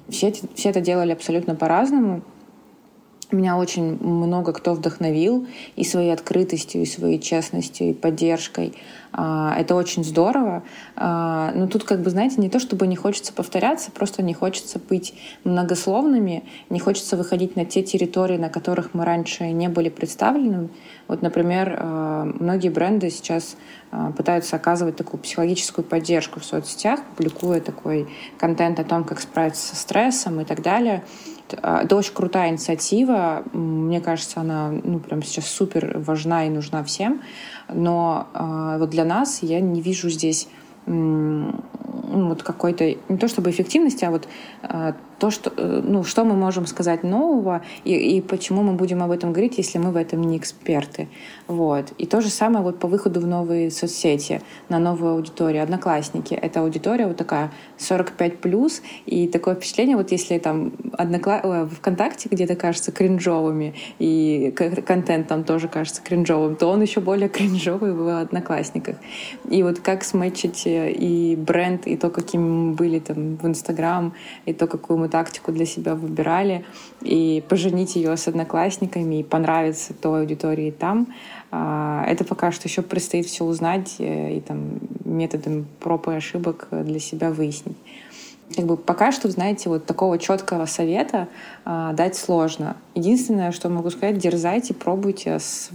Все, 0.10 0.34
все 0.56 0.70
это 0.70 0.82
делали 0.82 1.12
абсолютно 1.12 1.54
по-разному. 1.54 2.24
Меня 3.32 3.58
очень 3.58 3.98
много 4.04 4.52
кто 4.52 4.74
вдохновил 4.74 5.48
и 5.76 5.84
своей 5.84 6.12
открытостью, 6.12 6.82
и 6.82 6.86
своей 6.86 7.20
честностью, 7.20 7.90
и 7.90 7.94
поддержкой. 7.94 8.74
А, 9.14 9.56
это 9.58 9.76
очень 9.76 10.04
здорово. 10.04 10.64
А, 10.96 11.52
но 11.56 11.68
тут, 11.68 11.84
как 11.84 12.02
бы, 12.02 12.10
знаете, 12.10 12.36
не 12.40 12.50
то 12.50 12.60
чтобы 12.60 12.88
не 12.88 12.96
хочется 12.96 13.34
повторяться, 13.34 13.92
просто 13.92 14.22
не 14.22 14.34
хочется 14.34 14.80
быть 14.80 15.14
многословными, 15.44 16.44
не 16.70 16.80
хочется 16.80 17.18
выходить 17.18 17.56
на 17.56 17.66
те 17.66 17.84
территории, 17.84 18.38
на 18.38 18.50
которых 18.50 18.94
мы 18.94 19.06
раньше 19.06 19.52
не 19.52 19.70
были 19.70 19.90
представлены. 19.90 20.70
Вот, 21.08 21.22
например, 21.22 21.78
а, 21.80 22.26
многие 22.26 22.70
бренды 22.70 23.10
сейчас 23.10 23.56
пытаются 24.16 24.56
оказывать 24.56 24.96
такую 24.96 25.20
психологическую 25.20 25.84
поддержку 25.84 26.40
в 26.40 26.46
соцсетях, 26.46 27.02
публикуя 27.04 27.60
такой 27.60 28.08
контент 28.38 28.80
о 28.80 28.86
том, 28.86 29.04
как 29.04 29.20
справиться 29.20 29.68
со 29.68 29.76
стрессом 29.76 30.40
и 30.40 30.46
так 30.46 30.62
далее. 30.62 31.04
Это 31.54 31.96
очень 31.96 32.14
крутая 32.14 32.50
инициатива. 32.50 33.44
Мне 33.54 34.02
кажется, 34.02 34.42
она 34.42 34.72
ну, 34.72 35.00
прям 35.00 35.24
сейчас 35.24 35.48
супер 35.48 36.00
важна 36.00 36.48
и 36.48 36.50
нужна 36.50 36.84
всем. 36.84 37.22
Но 37.70 38.28
э, 38.34 38.78
вот 38.80 38.90
для 38.90 39.06
нас 39.06 39.40
я 39.42 39.60
не 39.60 39.82
вижу 39.82 40.10
здесь 40.10 40.48
э, 40.86 41.52
вот 42.12 42.44
какой-то 42.44 42.96
не 43.10 43.18
то 43.18 43.28
чтобы 43.28 43.50
эффективности, 43.50 44.06
а 44.06 44.12
вот 44.12 44.28
э, 44.64 44.94
то, 45.22 45.30
что, 45.30 45.54
э, 45.56 45.82
ну, 45.84 46.04
что 46.04 46.26
мы 46.26 46.34
можем 46.34 46.66
сказать 46.66 47.04
нового 47.04 47.62
и, 47.84 47.94
и 47.94 48.22
почему 48.22 48.64
мы 48.64 48.74
будем 48.74 49.04
об 49.04 49.12
этом 49.12 49.34
говорить, 49.34 49.60
если 49.60 49.78
мы 49.78 49.92
в 49.92 49.96
этом 49.96 50.22
не 50.22 50.36
эксперты. 50.36 51.10
Вот. 51.48 51.94
И 52.00 52.08
то 52.08 52.22
же 52.22 52.30
самое 52.30 52.64
вот 52.64 52.80
по 52.80 52.88
выходу 52.88 53.20
в 53.20 53.28
новые 53.28 53.70
соцсети, 53.70 54.42
на 54.70 54.80
новую 54.80 55.14
аудиторию. 55.14 55.62
Одноклассники— 55.62 56.34
это 56.42 56.62
аудитория 56.62 57.06
вот 57.06 57.18
такая 57.18 57.52
45+, 57.78 58.82
и 59.06 59.28
такое 59.28 59.54
впечатление, 59.54 59.96
вот 59.96 60.12
если 60.12 60.40
там 60.40 60.74
однокла... 60.98 61.68
ВКонтакте 61.68 62.28
где-то 62.32 62.56
кажется 62.56 62.92
кринжовыми, 62.92 63.76
и 64.00 64.52
контент 64.88 65.28
там 65.28 65.44
тоже 65.44 65.68
кажется 65.68 66.02
кринжовым, 66.02 66.56
то 66.56 66.66
он 66.66 66.82
еще 66.82 67.00
более 67.00 67.30
кринжовый 67.30 67.94
в 67.94 68.22
Одноклассниках. 68.22 68.96
И 69.48 69.62
вот 69.62 69.82
как 69.82 70.04
смычить 70.04 70.66
э, 70.66 70.92
и 70.92 71.36
бренд, 71.36 71.86
и 71.86 71.96
то, 71.96 72.10
какими 72.10 72.42
мы 72.42 72.74
были 72.74 72.98
там 72.98 73.36
в 73.36 73.46
Инстаграм, 73.46 74.14
и 74.48 74.54
то, 74.54 74.66
какую 74.66 74.98
мы 74.98 75.11
тактику 75.12 75.52
для 75.52 75.66
себя 75.66 75.94
выбирали, 75.94 76.66
и 77.02 77.44
поженить 77.48 77.96
ее 77.96 78.18
с 78.18 78.28
одноклассниками, 78.28 79.20
и 79.20 79.24
понравиться 79.24 79.94
той 79.94 80.22
аудитории 80.22 80.72
там. 80.72 81.14
А, 81.52 82.04
это 82.08 82.24
пока 82.24 82.52
что 82.52 82.68
еще 82.68 82.82
предстоит 82.82 83.28
все 83.28 83.44
узнать 83.44 83.96
э, 84.00 84.38
и 84.38 84.40
там 84.40 84.80
методом 85.06 85.68
проб 85.80 86.08
и 86.08 86.14
ошибок 86.14 86.68
для 86.72 87.00
себя 87.00 87.30
выяснить. 87.32 87.78
Как 88.56 88.66
бы 88.66 88.78
пока 88.78 89.12
что, 89.12 89.30
знаете, 89.30 89.70
вот 89.70 89.86
такого 89.86 90.18
четкого 90.18 90.66
совета 90.66 91.28
а, 91.66 91.94
дать 91.94 92.16
сложно. 92.16 92.78
Единственное, 92.96 93.52
что 93.52 93.70
могу 93.70 93.90
сказать, 93.90 94.18
дерзайте, 94.18 94.74
пробуйте, 94.74 95.40
с, 95.40 95.70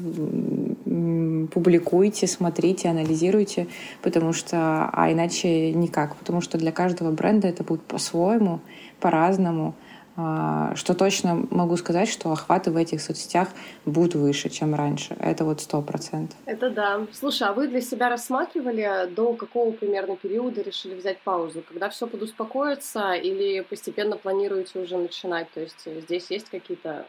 публикуйте, 0.85 2.27
смотрите, 2.27 2.89
анализируйте, 2.89 3.67
потому 4.03 4.33
что, 4.33 4.91
а 4.93 5.13
иначе 5.13 5.73
никак, 5.73 6.17
потому 6.17 6.41
что 6.41 6.59
для 6.59 6.73
каждого 6.73 7.11
бренда 7.11 7.49
это 7.49 7.65
будет 7.65 7.83
по-своему, 7.83 8.61
по-разному. 9.01 9.75
А, 10.19 10.75
что 10.77 10.95
точно 10.95 11.47
могу 11.51 11.77
сказать, 11.77 12.09
что 12.09 12.33
охваты 12.33 12.71
в 12.71 12.77
этих 12.77 13.03
соцсетях 13.03 13.49
будут 13.85 14.15
выше, 14.15 14.49
чем 14.49 14.75
раньше. 14.75 15.15
Это 15.21 15.45
вот 15.45 15.61
сто 15.61 15.83
процентов. 15.83 16.39
Это 16.47 16.71
да. 16.71 17.07
Слушай, 17.13 17.49
а 17.49 17.53
вы 17.53 17.69
для 17.69 17.83
себя 17.83 18.09
рассматривали, 18.09 19.11
до 19.15 19.35
какого 19.35 19.73
примерно 19.73 20.17
периода 20.17 20.63
решили 20.63 20.95
взять 20.95 21.21
паузу? 21.21 21.63
Когда 21.69 21.91
все 21.91 22.07
подуспокоится 22.07 23.13
или 23.13 23.61
постепенно 23.61 24.17
планируете 24.17 24.81
уже 24.81 24.97
начинать? 24.97 25.51
То 25.53 25.61
есть 25.61 25.87
здесь 26.07 26.31
есть 26.31 26.49
какие-то... 26.49 27.05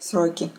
Сроки. 0.00 0.50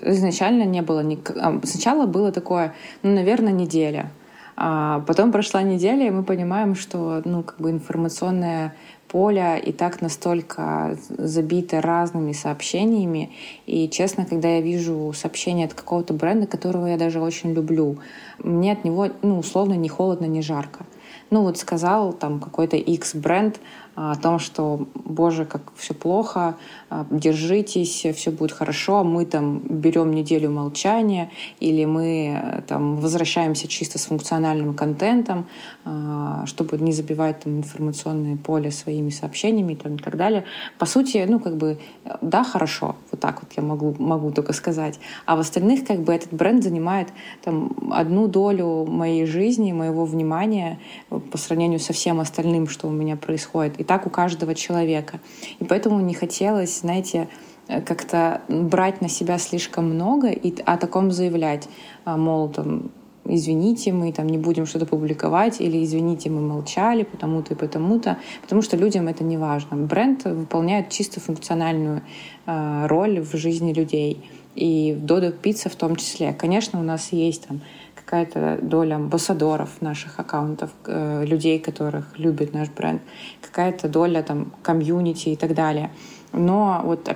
Изначально 0.00 0.64
не 0.64 0.80
было... 0.80 1.00
Ник... 1.00 1.30
А, 1.30 1.60
сначала 1.62 2.06
было 2.06 2.32
такое, 2.32 2.74
ну, 3.02 3.14
наверное, 3.14 3.52
неделя. 3.52 4.10
А 4.56 5.00
потом 5.00 5.30
прошла 5.30 5.62
неделя, 5.62 6.06
и 6.06 6.10
мы 6.10 6.22
понимаем, 6.22 6.74
что 6.74 7.20
ну, 7.24 7.42
как 7.42 7.60
бы 7.60 7.70
информационное 7.70 8.74
поле 9.08 9.60
и 9.64 9.72
так 9.72 10.00
настолько 10.00 10.96
забито 11.08 11.80
разными 11.80 12.32
сообщениями. 12.32 13.32
И, 13.66 13.88
честно, 13.88 14.24
когда 14.24 14.48
я 14.48 14.60
вижу 14.60 15.12
сообщение 15.14 15.66
от 15.66 15.74
какого-то 15.74 16.14
бренда, 16.14 16.46
которого 16.46 16.86
я 16.86 16.96
даже 16.96 17.20
очень 17.20 17.52
люблю, 17.54 17.98
мне 18.38 18.72
от 18.72 18.84
него, 18.84 19.08
ну, 19.22 19.38
условно, 19.38 19.74
не 19.74 19.88
холодно, 19.88 20.26
не 20.26 20.42
жарко. 20.42 20.86
Ну, 21.30 21.42
вот 21.42 21.58
сказал 21.58 22.12
там 22.12 22.40
какой-то 22.40 22.76
X 22.76 23.14
бренд, 23.14 23.60
о 23.96 24.16
том, 24.16 24.38
что, 24.38 24.86
боже, 24.94 25.44
как 25.44 25.72
все 25.76 25.94
плохо, 25.94 26.56
а, 26.90 27.06
держитесь, 27.10 28.06
все 28.14 28.30
будет 28.30 28.52
хорошо, 28.52 29.04
мы 29.04 29.24
там 29.24 29.60
берем 29.60 30.12
неделю 30.12 30.50
молчания, 30.50 31.30
или 31.60 31.84
мы 31.84 32.40
э, 32.42 32.62
там 32.62 32.96
возвращаемся 32.96 33.68
чисто 33.68 33.98
с 33.98 34.06
функциональным 34.06 34.74
контентом, 34.74 35.46
а, 35.84 36.44
чтобы 36.46 36.78
не 36.78 36.92
забивать 36.92 37.40
там 37.40 37.58
информационное 37.58 38.36
поле 38.36 38.70
своими 38.70 39.10
сообщениями 39.10 39.74
там, 39.74 39.94
и 39.96 39.98
так 39.98 40.16
далее. 40.16 40.44
По 40.78 40.86
сути, 40.86 41.24
ну, 41.28 41.38
как 41.38 41.56
бы, 41.56 41.78
да, 42.20 42.42
хорошо, 42.42 42.96
вот 43.10 43.20
так 43.20 43.42
вот 43.42 43.52
я 43.56 43.62
могу, 43.62 43.94
могу 43.98 44.32
только 44.32 44.52
сказать. 44.52 44.98
А 45.26 45.36
в 45.36 45.40
остальных, 45.40 45.86
как 45.86 46.00
бы, 46.00 46.12
этот 46.12 46.32
бренд 46.32 46.64
занимает 46.64 47.08
там 47.44 47.76
одну 47.92 48.26
долю 48.26 48.86
моей 48.86 49.26
жизни, 49.26 49.72
моего 49.72 50.04
внимания 50.04 50.78
по 51.08 51.38
сравнению 51.38 51.78
со 51.78 51.92
всем 51.92 52.20
остальным, 52.20 52.68
что 52.68 52.88
у 52.88 52.92
меня 52.92 53.16
происходит. 53.16 53.83
И 53.84 53.86
так 53.86 54.06
у 54.06 54.10
каждого 54.10 54.54
человека. 54.54 55.20
И 55.60 55.64
поэтому 55.64 56.00
не 56.00 56.14
хотелось, 56.14 56.80
знаете, 56.80 57.28
э, 57.68 57.82
как-то 57.82 58.40
брать 58.48 59.02
на 59.02 59.10
себя 59.10 59.36
слишком 59.36 59.90
много 59.90 60.30
и 60.30 60.58
о 60.62 60.78
таком 60.78 61.10
заявлять, 61.10 61.68
а, 62.06 62.16
мол, 62.16 62.48
там, 62.48 62.90
извините, 63.26 63.92
мы 63.92 64.10
там 64.10 64.26
не 64.26 64.38
будем 64.38 64.64
что-то 64.64 64.86
публиковать, 64.86 65.60
или 65.60 65.84
извините, 65.84 66.30
мы 66.30 66.40
молчали, 66.40 67.02
потому-то 67.02 67.52
и 67.52 67.56
потому-то, 67.58 68.16
потому 68.40 68.62
что 68.62 68.78
людям 68.78 69.06
это 69.06 69.22
не 69.22 69.36
важно. 69.36 69.76
Бренд 69.76 70.24
выполняет 70.24 70.88
чисто 70.88 71.20
функциональную 71.20 72.00
э, 72.46 72.86
роль 72.86 73.20
в 73.20 73.36
жизни 73.36 73.74
людей, 73.74 74.24
и 74.54 74.96
Додо 74.98 75.30
Пицца 75.30 75.68
в 75.68 75.74
том 75.74 75.96
числе. 75.96 76.32
Конечно, 76.32 76.80
у 76.80 76.82
нас 76.82 77.12
есть 77.12 77.48
там 77.48 77.60
какая-то 78.04 78.58
доля 78.62 78.96
амбассадоров 78.96 79.80
наших 79.80 80.18
аккаунтов, 80.20 80.70
э, 80.86 81.24
людей, 81.24 81.58
которых 81.58 82.18
любит 82.18 82.52
наш 82.52 82.68
бренд, 82.68 83.02
какая-то 83.40 83.88
доля 83.88 84.22
там 84.22 84.52
комьюнити 84.62 85.30
и 85.30 85.36
так 85.36 85.54
далее. 85.54 85.90
Но 86.32 86.82
вот 86.84 87.08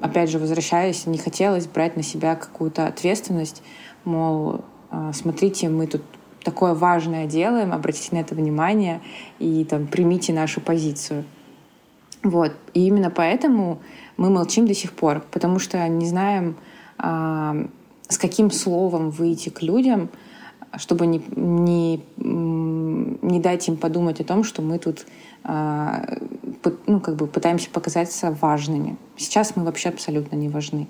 опять 0.00 0.30
же, 0.30 0.38
возвращаясь, 0.38 1.06
не 1.06 1.18
хотелось 1.18 1.66
брать 1.66 1.96
на 1.96 2.02
себя 2.02 2.34
какую-то 2.34 2.86
ответственность, 2.86 3.62
мол, 4.04 4.64
э, 4.90 5.12
смотрите, 5.14 5.68
мы 5.68 5.86
тут 5.86 6.02
такое 6.42 6.74
важное 6.74 7.26
делаем, 7.26 7.72
обратите 7.72 8.14
на 8.14 8.20
это 8.20 8.34
внимание 8.34 9.00
и 9.38 9.64
там 9.64 9.86
примите 9.86 10.32
нашу 10.32 10.60
позицию. 10.60 11.24
Вот. 12.22 12.52
И 12.72 12.86
именно 12.86 13.10
поэтому 13.10 13.80
мы 14.16 14.30
молчим 14.30 14.66
до 14.66 14.74
сих 14.74 14.92
пор, 14.92 15.24
потому 15.30 15.58
что 15.58 15.86
не 15.88 16.06
знаем, 16.06 16.56
а, 16.98 17.68
с 18.08 18.18
каким 18.18 18.50
словом 18.50 19.10
выйти 19.10 19.48
к 19.48 19.62
людям, 19.62 20.10
чтобы 20.76 21.06
не, 21.06 21.22
не, 21.34 22.04
не 22.16 23.40
дать 23.40 23.68
им 23.68 23.76
подумать 23.76 24.20
о 24.20 24.24
том, 24.24 24.44
что 24.44 24.62
мы 24.62 24.78
тут 24.78 25.06
а, 25.44 26.18
ну, 26.86 27.00
как 27.00 27.16
бы 27.16 27.26
пытаемся 27.26 27.70
показаться 27.70 28.36
важными. 28.40 28.96
Сейчас 29.16 29.54
мы 29.54 29.64
вообще 29.64 29.90
абсолютно 29.90 30.34
не 30.34 30.48
важны. 30.48 30.88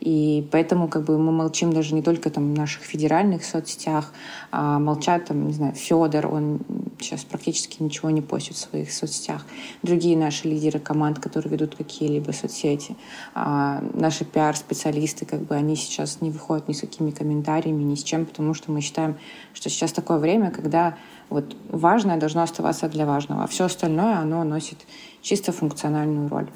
И 0.00 0.46
поэтому 0.52 0.88
как 0.88 1.04
бы 1.04 1.18
мы 1.18 1.32
молчим 1.32 1.72
даже 1.72 1.94
не 1.94 2.02
только 2.02 2.30
там 2.30 2.54
в 2.54 2.56
наших 2.56 2.82
федеральных 2.82 3.44
соцсетях, 3.44 4.12
а 4.50 4.78
молчат 4.78 5.26
там, 5.26 5.46
не 5.46 5.52
знаю, 5.52 5.74
Федор, 5.74 6.26
он 6.26 6.60
сейчас 7.00 7.24
практически 7.24 7.82
ничего 7.82 8.10
не 8.10 8.20
постит 8.20 8.56
в 8.56 8.58
своих 8.58 8.92
соцсетях. 8.92 9.44
Другие 9.82 10.16
наши 10.16 10.48
лидеры 10.48 10.78
команд, 10.78 11.18
которые 11.18 11.52
ведут 11.52 11.74
какие-либо 11.76 12.32
соцсети, 12.32 12.96
а 13.34 13.82
наши 13.94 14.24
пиар-специалисты, 14.24 15.26
как 15.26 15.42
бы 15.42 15.54
они 15.54 15.76
сейчас 15.76 16.20
не 16.20 16.30
выходят 16.30 16.68
ни 16.68 16.72
с 16.72 16.80
какими 16.80 17.10
комментариями, 17.10 17.82
ни 17.82 17.94
с 17.94 18.02
чем, 18.02 18.26
потому 18.26 18.54
что 18.54 18.70
мы 18.72 18.80
считаем, 18.80 19.16
что 19.54 19.68
сейчас 19.70 19.92
такое 19.92 20.18
время, 20.18 20.50
когда 20.50 20.96
вот 21.28 21.56
важное 21.70 22.18
должно 22.18 22.42
оставаться 22.42 22.88
для 22.88 23.06
важного, 23.06 23.44
а 23.44 23.46
все 23.46 23.64
остальное, 23.64 24.18
оно 24.18 24.44
носит 24.44 24.78
чисто 25.22 25.52
функциональную 25.52 26.28
роль. 26.28 26.48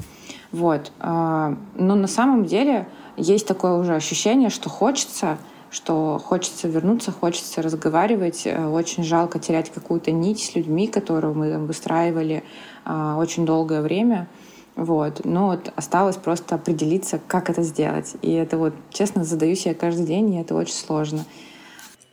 Вот. 0.53 0.92
А, 1.00 1.57
но 1.74 1.94
на 1.94 2.07
самом 2.07 2.44
деле 2.44 2.88
есть 3.21 3.47
такое 3.47 3.75
уже 3.75 3.95
ощущение, 3.95 4.51
что 4.51 4.69
хочется, 4.69 5.39
что 5.71 6.21
хочется 6.23 6.69
вернуться, 6.69 7.13
хочется 7.13 7.63
разговаривать. 7.63 8.43
Э, 8.47 8.67
очень 8.67 9.05
жалко 9.05 9.39
терять 9.39 9.71
какую-то 9.71 10.11
нить 10.11 10.43
с 10.43 10.55
людьми, 10.55 10.89
которую 10.89 11.35
мы 11.35 11.59
выстраивали 11.59 12.43
а, 12.85 13.17
очень 13.17 13.47
долгое 13.47 13.83
время. 13.83 14.29
Вот. 14.75 15.25
Но 15.25 15.49
вот 15.49 15.73
осталось 15.77 16.17
просто 16.17 16.55
определиться, 16.55 17.21
как 17.27 17.51
это 17.51 17.63
сделать. 17.63 18.15
И 18.23 18.33
это 18.33 18.57
вот, 18.57 18.75
честно, 18.91 19.25
задаю 19.25 19.55
себе 19.55 19.75
каждый 19.75 20.07
день, 20.07 20.35
и 20.35 20.41
это 20.41 20.55
очень 20.55 20.75
сложно. 20.75 21.25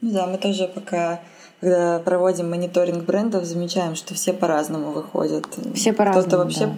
Ну 0.02 0.12
да, 0.12 0.28
мы 0.28 0.38
тоже 0.38 0.68
пока 0.68 1.22
когда 1.60 2.00
проводим 2.00 2.50
мониторинг 2.50 3.04
брендов, 3.04 3.46
замечаем, 3.46 3.96
что 3.96 4.14
все 4.14 4.34
по-разному 4.34 4.92
выходят. 4.92 5.46
Все 5.74 5.92
по-разному, 5.92 6.28
Кто-то 6.28 6.44
вообще 6.44 6.66
да. 6.68 6.78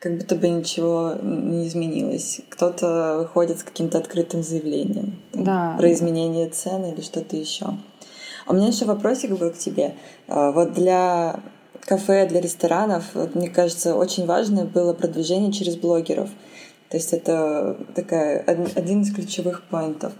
Как 0.00 0.16
будто 0.16 0.34
бы 0.34 0.48
ничего 0.48 1.14
не 1.22 1.68
изменилось. 1.68 2.40
Кто-то 2.48 3.18
выходит 3.18 3.58
с 3.58 3.62
каким-то 3.62 3.98
открытым 3.98 4.42
заявлением 4.42 5.20
да. 5.34 5.76
про 5.78 5.92
изменение 5.92 6.48
цены 6.48 6.92
или 6.92 7.02
что-то 7.02 7.36
еще. 7.36 7.66
А 8.46 8.52
у 8.52 8.54
меня 8.54 8.68
еще 8.68 8.86
вопросик 8.86 9.30
был 9.38 9.50
к 9.50 9.58
тебе. 9.58 9.94
А, 10.26 10.52
вот 10.52 10.72
для 10.72 11.40
кафе, 11.84 12.26
для 12.26 12.40
ресторанов, 12.40 13.04
вот, 13.12 13.34
мне 13.34 13.50
кажется, 13.50 13.94
очень 13.94 14.24
важно 14.24 14.64
было 14.64 14.94
продвижение 14.94 15.52
через 15.52 15.76
блогеров. 15.76 16.30
То 16.88 16.96
есть 16.96 17.12
это 17.12 17.76
такая 17.94 18.40
один 18.40 19.02
из 19.02 19.14
ключевых 19.14 19.64
поинтов. 19.64 20.12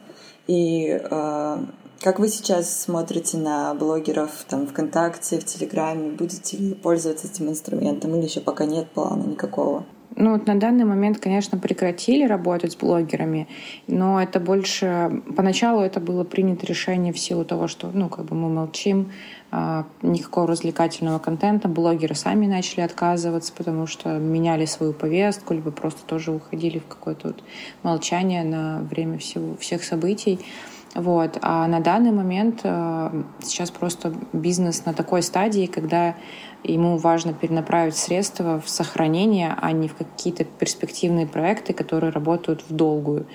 И 0.47 1.01
э, 1.03 1.59
как 2.01 2.19
вы 2.19 2.29
сейчас 2.29 2.83
смотрите 2.83 3.37
на 3.37 3.75
блогеров 3.75 4.31
там 4.49 4.67
ВКонтакте, 4.67 5.39
в 5.39 5.45
Телеграме? 5.45 6.11
Будете 6.11 6.57
ли 6.57 6.75
пользоваться 6.75 7.27
этим 7.27 7.51
инструментом 7.51 8.15
или 8.17 8.25
еще 8.25 8.41
пока 8.41 8.65
нет 8.65 8.91
плана 8.91 9.23
никакого? 9.25 9.85
Ну, 10.17 10.33
вот 10.33 10.47
на 10.47 10.59
данный 10.59 10.85
момент, 10.85 11.19
конечно, 11.19 11.57
прекратили 11.57 12.25
работать 12.25 12.73
с 12.73 12.77
блогерами, 12.77 13.49
но 13.87 14.21
это 14.21 14.41
больше... 14.41 15.23
Поначалу 15.37 15.83
это 15.83 16.01
было 16.01 16.25
принято 16.25 16.67
решение 16.67 17.13
в 17.13 17.19
силу 17.19 17.45
того, 17.45 17.69
что, 17.69 17.91
ну, 17.93 18.09
как 18.09 18.25
бы 18.25 18.35
мы 18.35 18.49
молчим, 18.49 19.13
а, 19.53 19.87
никакого 20.03 20.49
развлекательного 20.49 21.21
контента. 21.21 21.69
Блогеры 21.69 22.15
сами 22.15 22.47
начали 22.47 22.81
отказываться, 22.81 23.53
потому 23.57 23.87
что 23.87 24.19
меняли 24.19 24.65
свою 24.65 24.93
повестку, 24.95 25.55
либо 25.55 25.71
просто 25.71 26.05
тоже 26.07 26.33
уходили 26.33 26.81
в 26.81 26.87
какое-то 26.87 27.29
вот 27.29 27.45
молчание 27.83 28.43
на 28.43 28.81
время 28.81 29.19
всего, 29.19 29.57
всех 29.59 29.85
событий. 29.85 30.41
Вот. 30.95 31.39
А 31.43 31.69
на 31.69 31.81
данный 31.81 32.11
момент 32.11 32.61
э, 32.65 33.23
сейчас 33.43 33.71
просто 33.71 34.13
бизнес 34.33 34.85
на 34.87 34.93
такой 34.93 35.23
стадии, 35.23 35.67
когда 35.67 36.17
ему 36.65 36.97
важно 36.97 37.33
перенаправить 37.33 37.97
средства 37.97 38.61
в 38.61 38.69
сохранение, 38.69 39.55
а 39.57 39.71
не 39.73 39.87
в 39.87 39.95
какие-то 39.95 40.45
перспективные 40.45 41.27
проекты, 41.27 41.73
которые 41.75 42.11
работают 42.11 42.65
в 42.69 42.75
долгую, 42.75 43.27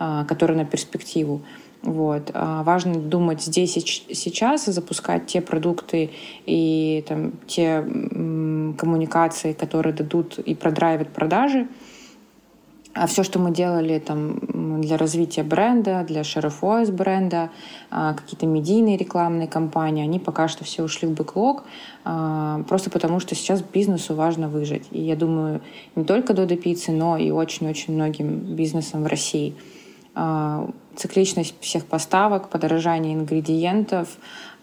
э, 0.00 0.24
которые 0.26 0.58
на 0.58 0.64
перспективу. 0.64 1.42
Вот. 1.82 2.30
А 2.34 2.62
важно 2.62 2.94
думать 2.94 3.42
здесь 3.42 3.76
и 3.76 4.14
сейчас, 4.14 4.64
запускать 4.64 5.26
те 5.26 5.40
продукты 5.40 6.10
и 6.46 7.04
там, 7.06 7.32
те 7.46 7.82
коммуникации, 7.82 9.52
которые 9.52 9.92
дадут 9.92 10.38
и 10.38 10.54
продрайвят 10.54 11.10
продажи, 11.10 11.68
а 12.94 13.06
все, 13.06 13.24
что 13.24 13.38
мы 13.38 13.50
делали 13.50 13.98
там 13.98 14.80
для 14.80 14.96
развития 14.96 15.42
бренда, 15.42 16.04
для 16.06 16.22
шерофоис 16.22 16.90
бренда, 16.90 17.50
а, 17.90 18.14
какие-то 18.14 18.46
медийные 18.46 18.96
рекламные 18.96 19.48
кампании, 19.48 20.04
они 20.04 20.20
пока 20.20 20.46
что 20.46 20.64
все 20.64 20.84
ушли 20.84 21.08
в 21.08 21.12
бэклог, 21.12 21.64
а, 22.04 22.62
просто 22.68 22.90
потому 22.90 23.18
что 23.18 23.34
сейчас 23.34 23.62
бизнесу 23.62 24.14
важно 24.14 24.48
выжить. 24.48 24.86
И 24.92 25.00
я 25.00 25.16
думаю, 25.16 25.60
не 25.96 26.04
только 26.04 26.34
Додо 26.34 26.56
Пиццы, 26.56 26.92
но 26.92 27.16
и 27.16 27.30
очень-очень 27.30 27.94
многим 27.94 28.38
бизнесам 28.54 29.02
в 29.02 29.06
России. 29.06 29.54
А, 30.14 30.70
цикличность 30.94 31.54
всех 31.60 31.86
поставок, 31.86 32.48
подорожание 32.48 33.14
ингредиентов, 33.14 34.08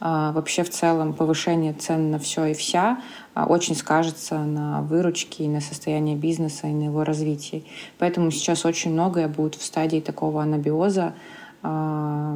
вообще 0.02 0.64
в 0.64 0.70
целом 0.72 1.14
повышение 1.14 1.74
цен 1.74 2.10
на 2.10 2.18
все 2.18 2.46
и 2.46 2.54
вся 2.54 3.00
а, 3.36 3.46
очень 3.46 3.76
скажется 3.76 4.40
на 4.40 4.82
выручке 4.82 5.44
и 5.44 5.48
на 5.48 5.62
состоянии 5.62 6.16
бизнеса 6.16 6.68
и 6.68 6.74
на 6.74 6.86
его 6.86 7.04
развитии. 7.04 7.66
Поэтому 8.00 8.32
сейчас 8.32 8.66
очень 8.66 8.92
многое 8.92 9.28
будет 9.28 9.56
в 9.56 9.64
стадии 9.64 10.00
такого 10.00 10.42
анабиоза, 10.42 11.14
а, 11.62 12.36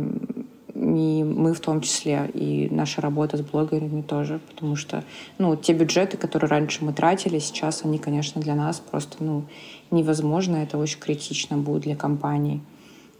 и 0.75 1.23
мы 1.23 1.53
в 1.53 1.59
том 1.59 1.81
числе, 1.81 2.29
и 2.33 2.67
наша 2.69 3.01
работа 3.01 3.37
с 3.37 3.41
блогерами 3.41 4.01
тоже, 4.01 4.39
потому 4.53 4.75
что 4.75 5.03
ну, 5.37 5.55
те 5.55 5.73
бюджеты, 5.73 6.17
которые 6.17 6.49
раньше 6.49 6.83
мы 6.83 6.93
тратили, 6.93 7.39
сейчас 7.39 7.83
они, 7.85 7.97
конечно, 7.97 8.41
для 8.41 8.55
нас 8.55 8.79
просто 8.79 9.23
ну, 9.23 9.45
невозможно, 9.89 10.57
это 10.57 10.77
очень 10.77 10.99
критично 10.99 11.57
будет 11.57 11.83
для 11.83 11.95
компании. 11.95 12.61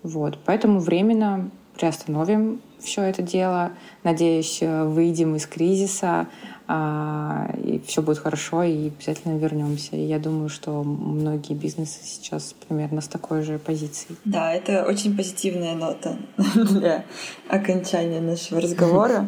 Вот. 0.03 0.37
Поэтому 0.45 0.79
временно 0.79 1.49
приостановим 1.77 2.61
все 2.79 3.01
это 3.03 3.21
дело. 3.21 3.71
Надеюсь, 4.03 4.59
выйдем 4.61 5.35
из 5.35 5.45
кризиса, 5.45 6.27
а, 6.67 7.53
и 7.63 7.79
все 7.85 8.01
будет 8.01 8.19
хорошо, 8.19 8.63
и 8.63 8.87
обязательно 8.87 9.37
вернемся. 9.37 9.95
И 9.95 10.01
я 10.01 10.19
думаю, 10.19 10.49
что 10.49 10.83
многие 10.83 11.53
бизнесы 11.53 11.99
сейчас 12.03 12.55
примерно 12.67 13.01
с 13.01 13.07
такой 13.07 13.43
же 13.43 13.59
позицией. 13.59 14.17
Да, 14.25 14.51
это 14.53 14.85
очень 14.85 15.15
позитивная 15.15 15.75
нота 15.75 16.17
для 16.55 17.05
окончания 17.49 18.21
нашего 18.21 18.61
разговора. 18.61 19.27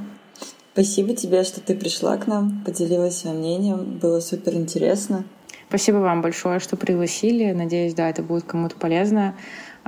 Спасибо 0.73 1.15
тебе, 1.15 1.43
что 1.43 1.59
ты 1.59 1.75
пришла 1.75 2.17
к 2.17 2.27
нам, 2.27 2.63
поделилась 2.63 3.17
своим 3.17 3.37
мнением. 3.37 3.97
Было 3.99 4.19
супер 4.19 4.53
интересно. 4.53 5.25
Спасибо 5.69 5.97
вам 5.97 6.21
большое, 6.21 6.59
что 6.59 6.77
пригласили. 6.77 7.51
Надеюсь, 7.51 7.93
да, 7.93 8.09
это 8.09 8.23
будет 8.23 8.45
кому-то 8.45 8.77
полезно. 8.77 9.35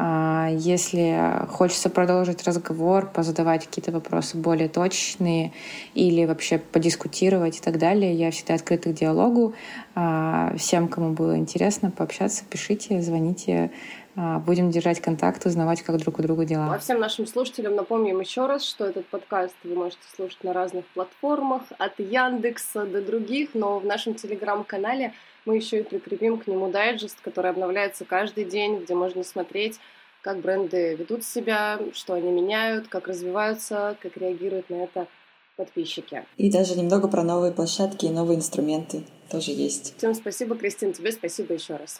А, 0.01 0.47
если 0.51 1.45
хочется 1.49 1.89
продолжить 1.89 2.47
разговор, 2.47 3.11
позадавать 3.11 3.65
какие-то 3.65 3.91
вопросы 3.91 4.37
более 4.37 4.69
точные 4.69 5.51
или 5.93 6.23
вообще 6.23 6.57
подискутировать 6.57 7.57
и 7.57 7.59
так 7.59 7.77
далее, 7.77 8.13
я 8.13 8.31
всегда 8.31 8.53
открыта 8.53 8.91
к 8.91 8.93
диалогу. 8.93 9.55
А, 9.95 10.55
всем, 10.57 10.87
кому 10.87 11.11
было 11.11 11.37
интересно 11.37 11.91
пообщаться, 11.91 12.45
пишите, 12.49 13.01
звоните. 13.01 13.71
А, 14.15 14.39
будем 14.39 14.71
держать 14.71 15.01
контакт, 15.01 15.45
узнавать, 15.45 15.81
как 15.81 15.97
друг 15.97 16.19
у 16.19 16.21
друга 16.21 16.45
дела. 16.45 16.73
А 16.73 16.79
всем 16.79 17.01
нашим 17.01 17.27
слушателям 17.27 17.75
напомним 17.75 18.21
еще 18.21 18.45
раз, 18.47 18.63
что 18.63 18.85
этот 18.85 19.05
подкаст 19.07 19.55
вы 19.65 19.75
можете 19.75 20.01
слушать 20.15 20.43
на 20.45 20.53
разных 20.53 20.85
платформах, 20.93 21.63
от 21.77 21.99
Яндекса 21.99 22.85
до 22.85 23.01
других, 23.01 23.49
но 23.53 23.79
в 23.79 23.85
нашем 23.85 24.15
телеграм-канале 24.15 25.13
мы 25.49 25.55
еще 25.55 25.79
и 25.79 25.83
прикрепим 25.83 26.37
к 26.37 26.45
нему 26.45 26.69
дайджест, 26.69 27.17
который 27.23 27.49
обновляется 27.49 28.05
каждый 28.05 28.45
день, 28.45 28.83
где 28.83 28.93
можно 28.93 29.23
смотреть, 29.23 29.79
как 30.21 30.41
бренды 30.41 30.93
ведут 30.93 31.25
себя, 31.25 31.79
что 31.91 32.13
они 32.13 32.29
меняют, 32.29 32.87
как 32.87 33.07
развиваются, 33.07 33.97
как 33.99 34.15
реагируют 34.15 34.69
на 34.69 34.75
это 34.83 35.07
подписчики. 35.55 36.23
И 36.37 36.51
даже 36.51 36.77
немного 36.77 37.07
про 37.07 37.23
новые 37.23 37.51
площадки 37.51 38.05
и 38.05 38.09
новые 38.09 38.37
инструменты 38.37 39.05
тоже 39.31 39.49
есть. 39.49 39.97
Всем 39.97 40.13
спасибо, 40.13 40.55
Кристина, 40.55 40.93
тебе 40.93 41.11
спасибо 41.11 41.55
еще 41.55 41.77
раз. 41.77 41.99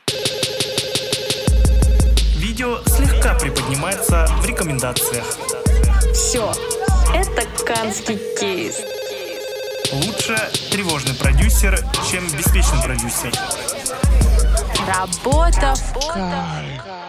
Видео 2.38 2.78
слегка 2.86 3.36
приподнимается 3.40 4.28
в 4.44 4.46
рекомендациях. 4.46 5.26
Все, 6.14 6.52
это 7.16 7.66
Канский 7.66 8.20
кейс. 8.40 8.99
Лучше 9.92 10.38
тревожный 10.72 11.16
продюсер, 11.16 11.80
чем 12.10 12.24
беспечный 12.28 12.82
продюсер. 12.84 13.34
Работа 14.88 15.74
в 15.76 16.14
кайф. 16.14 17.09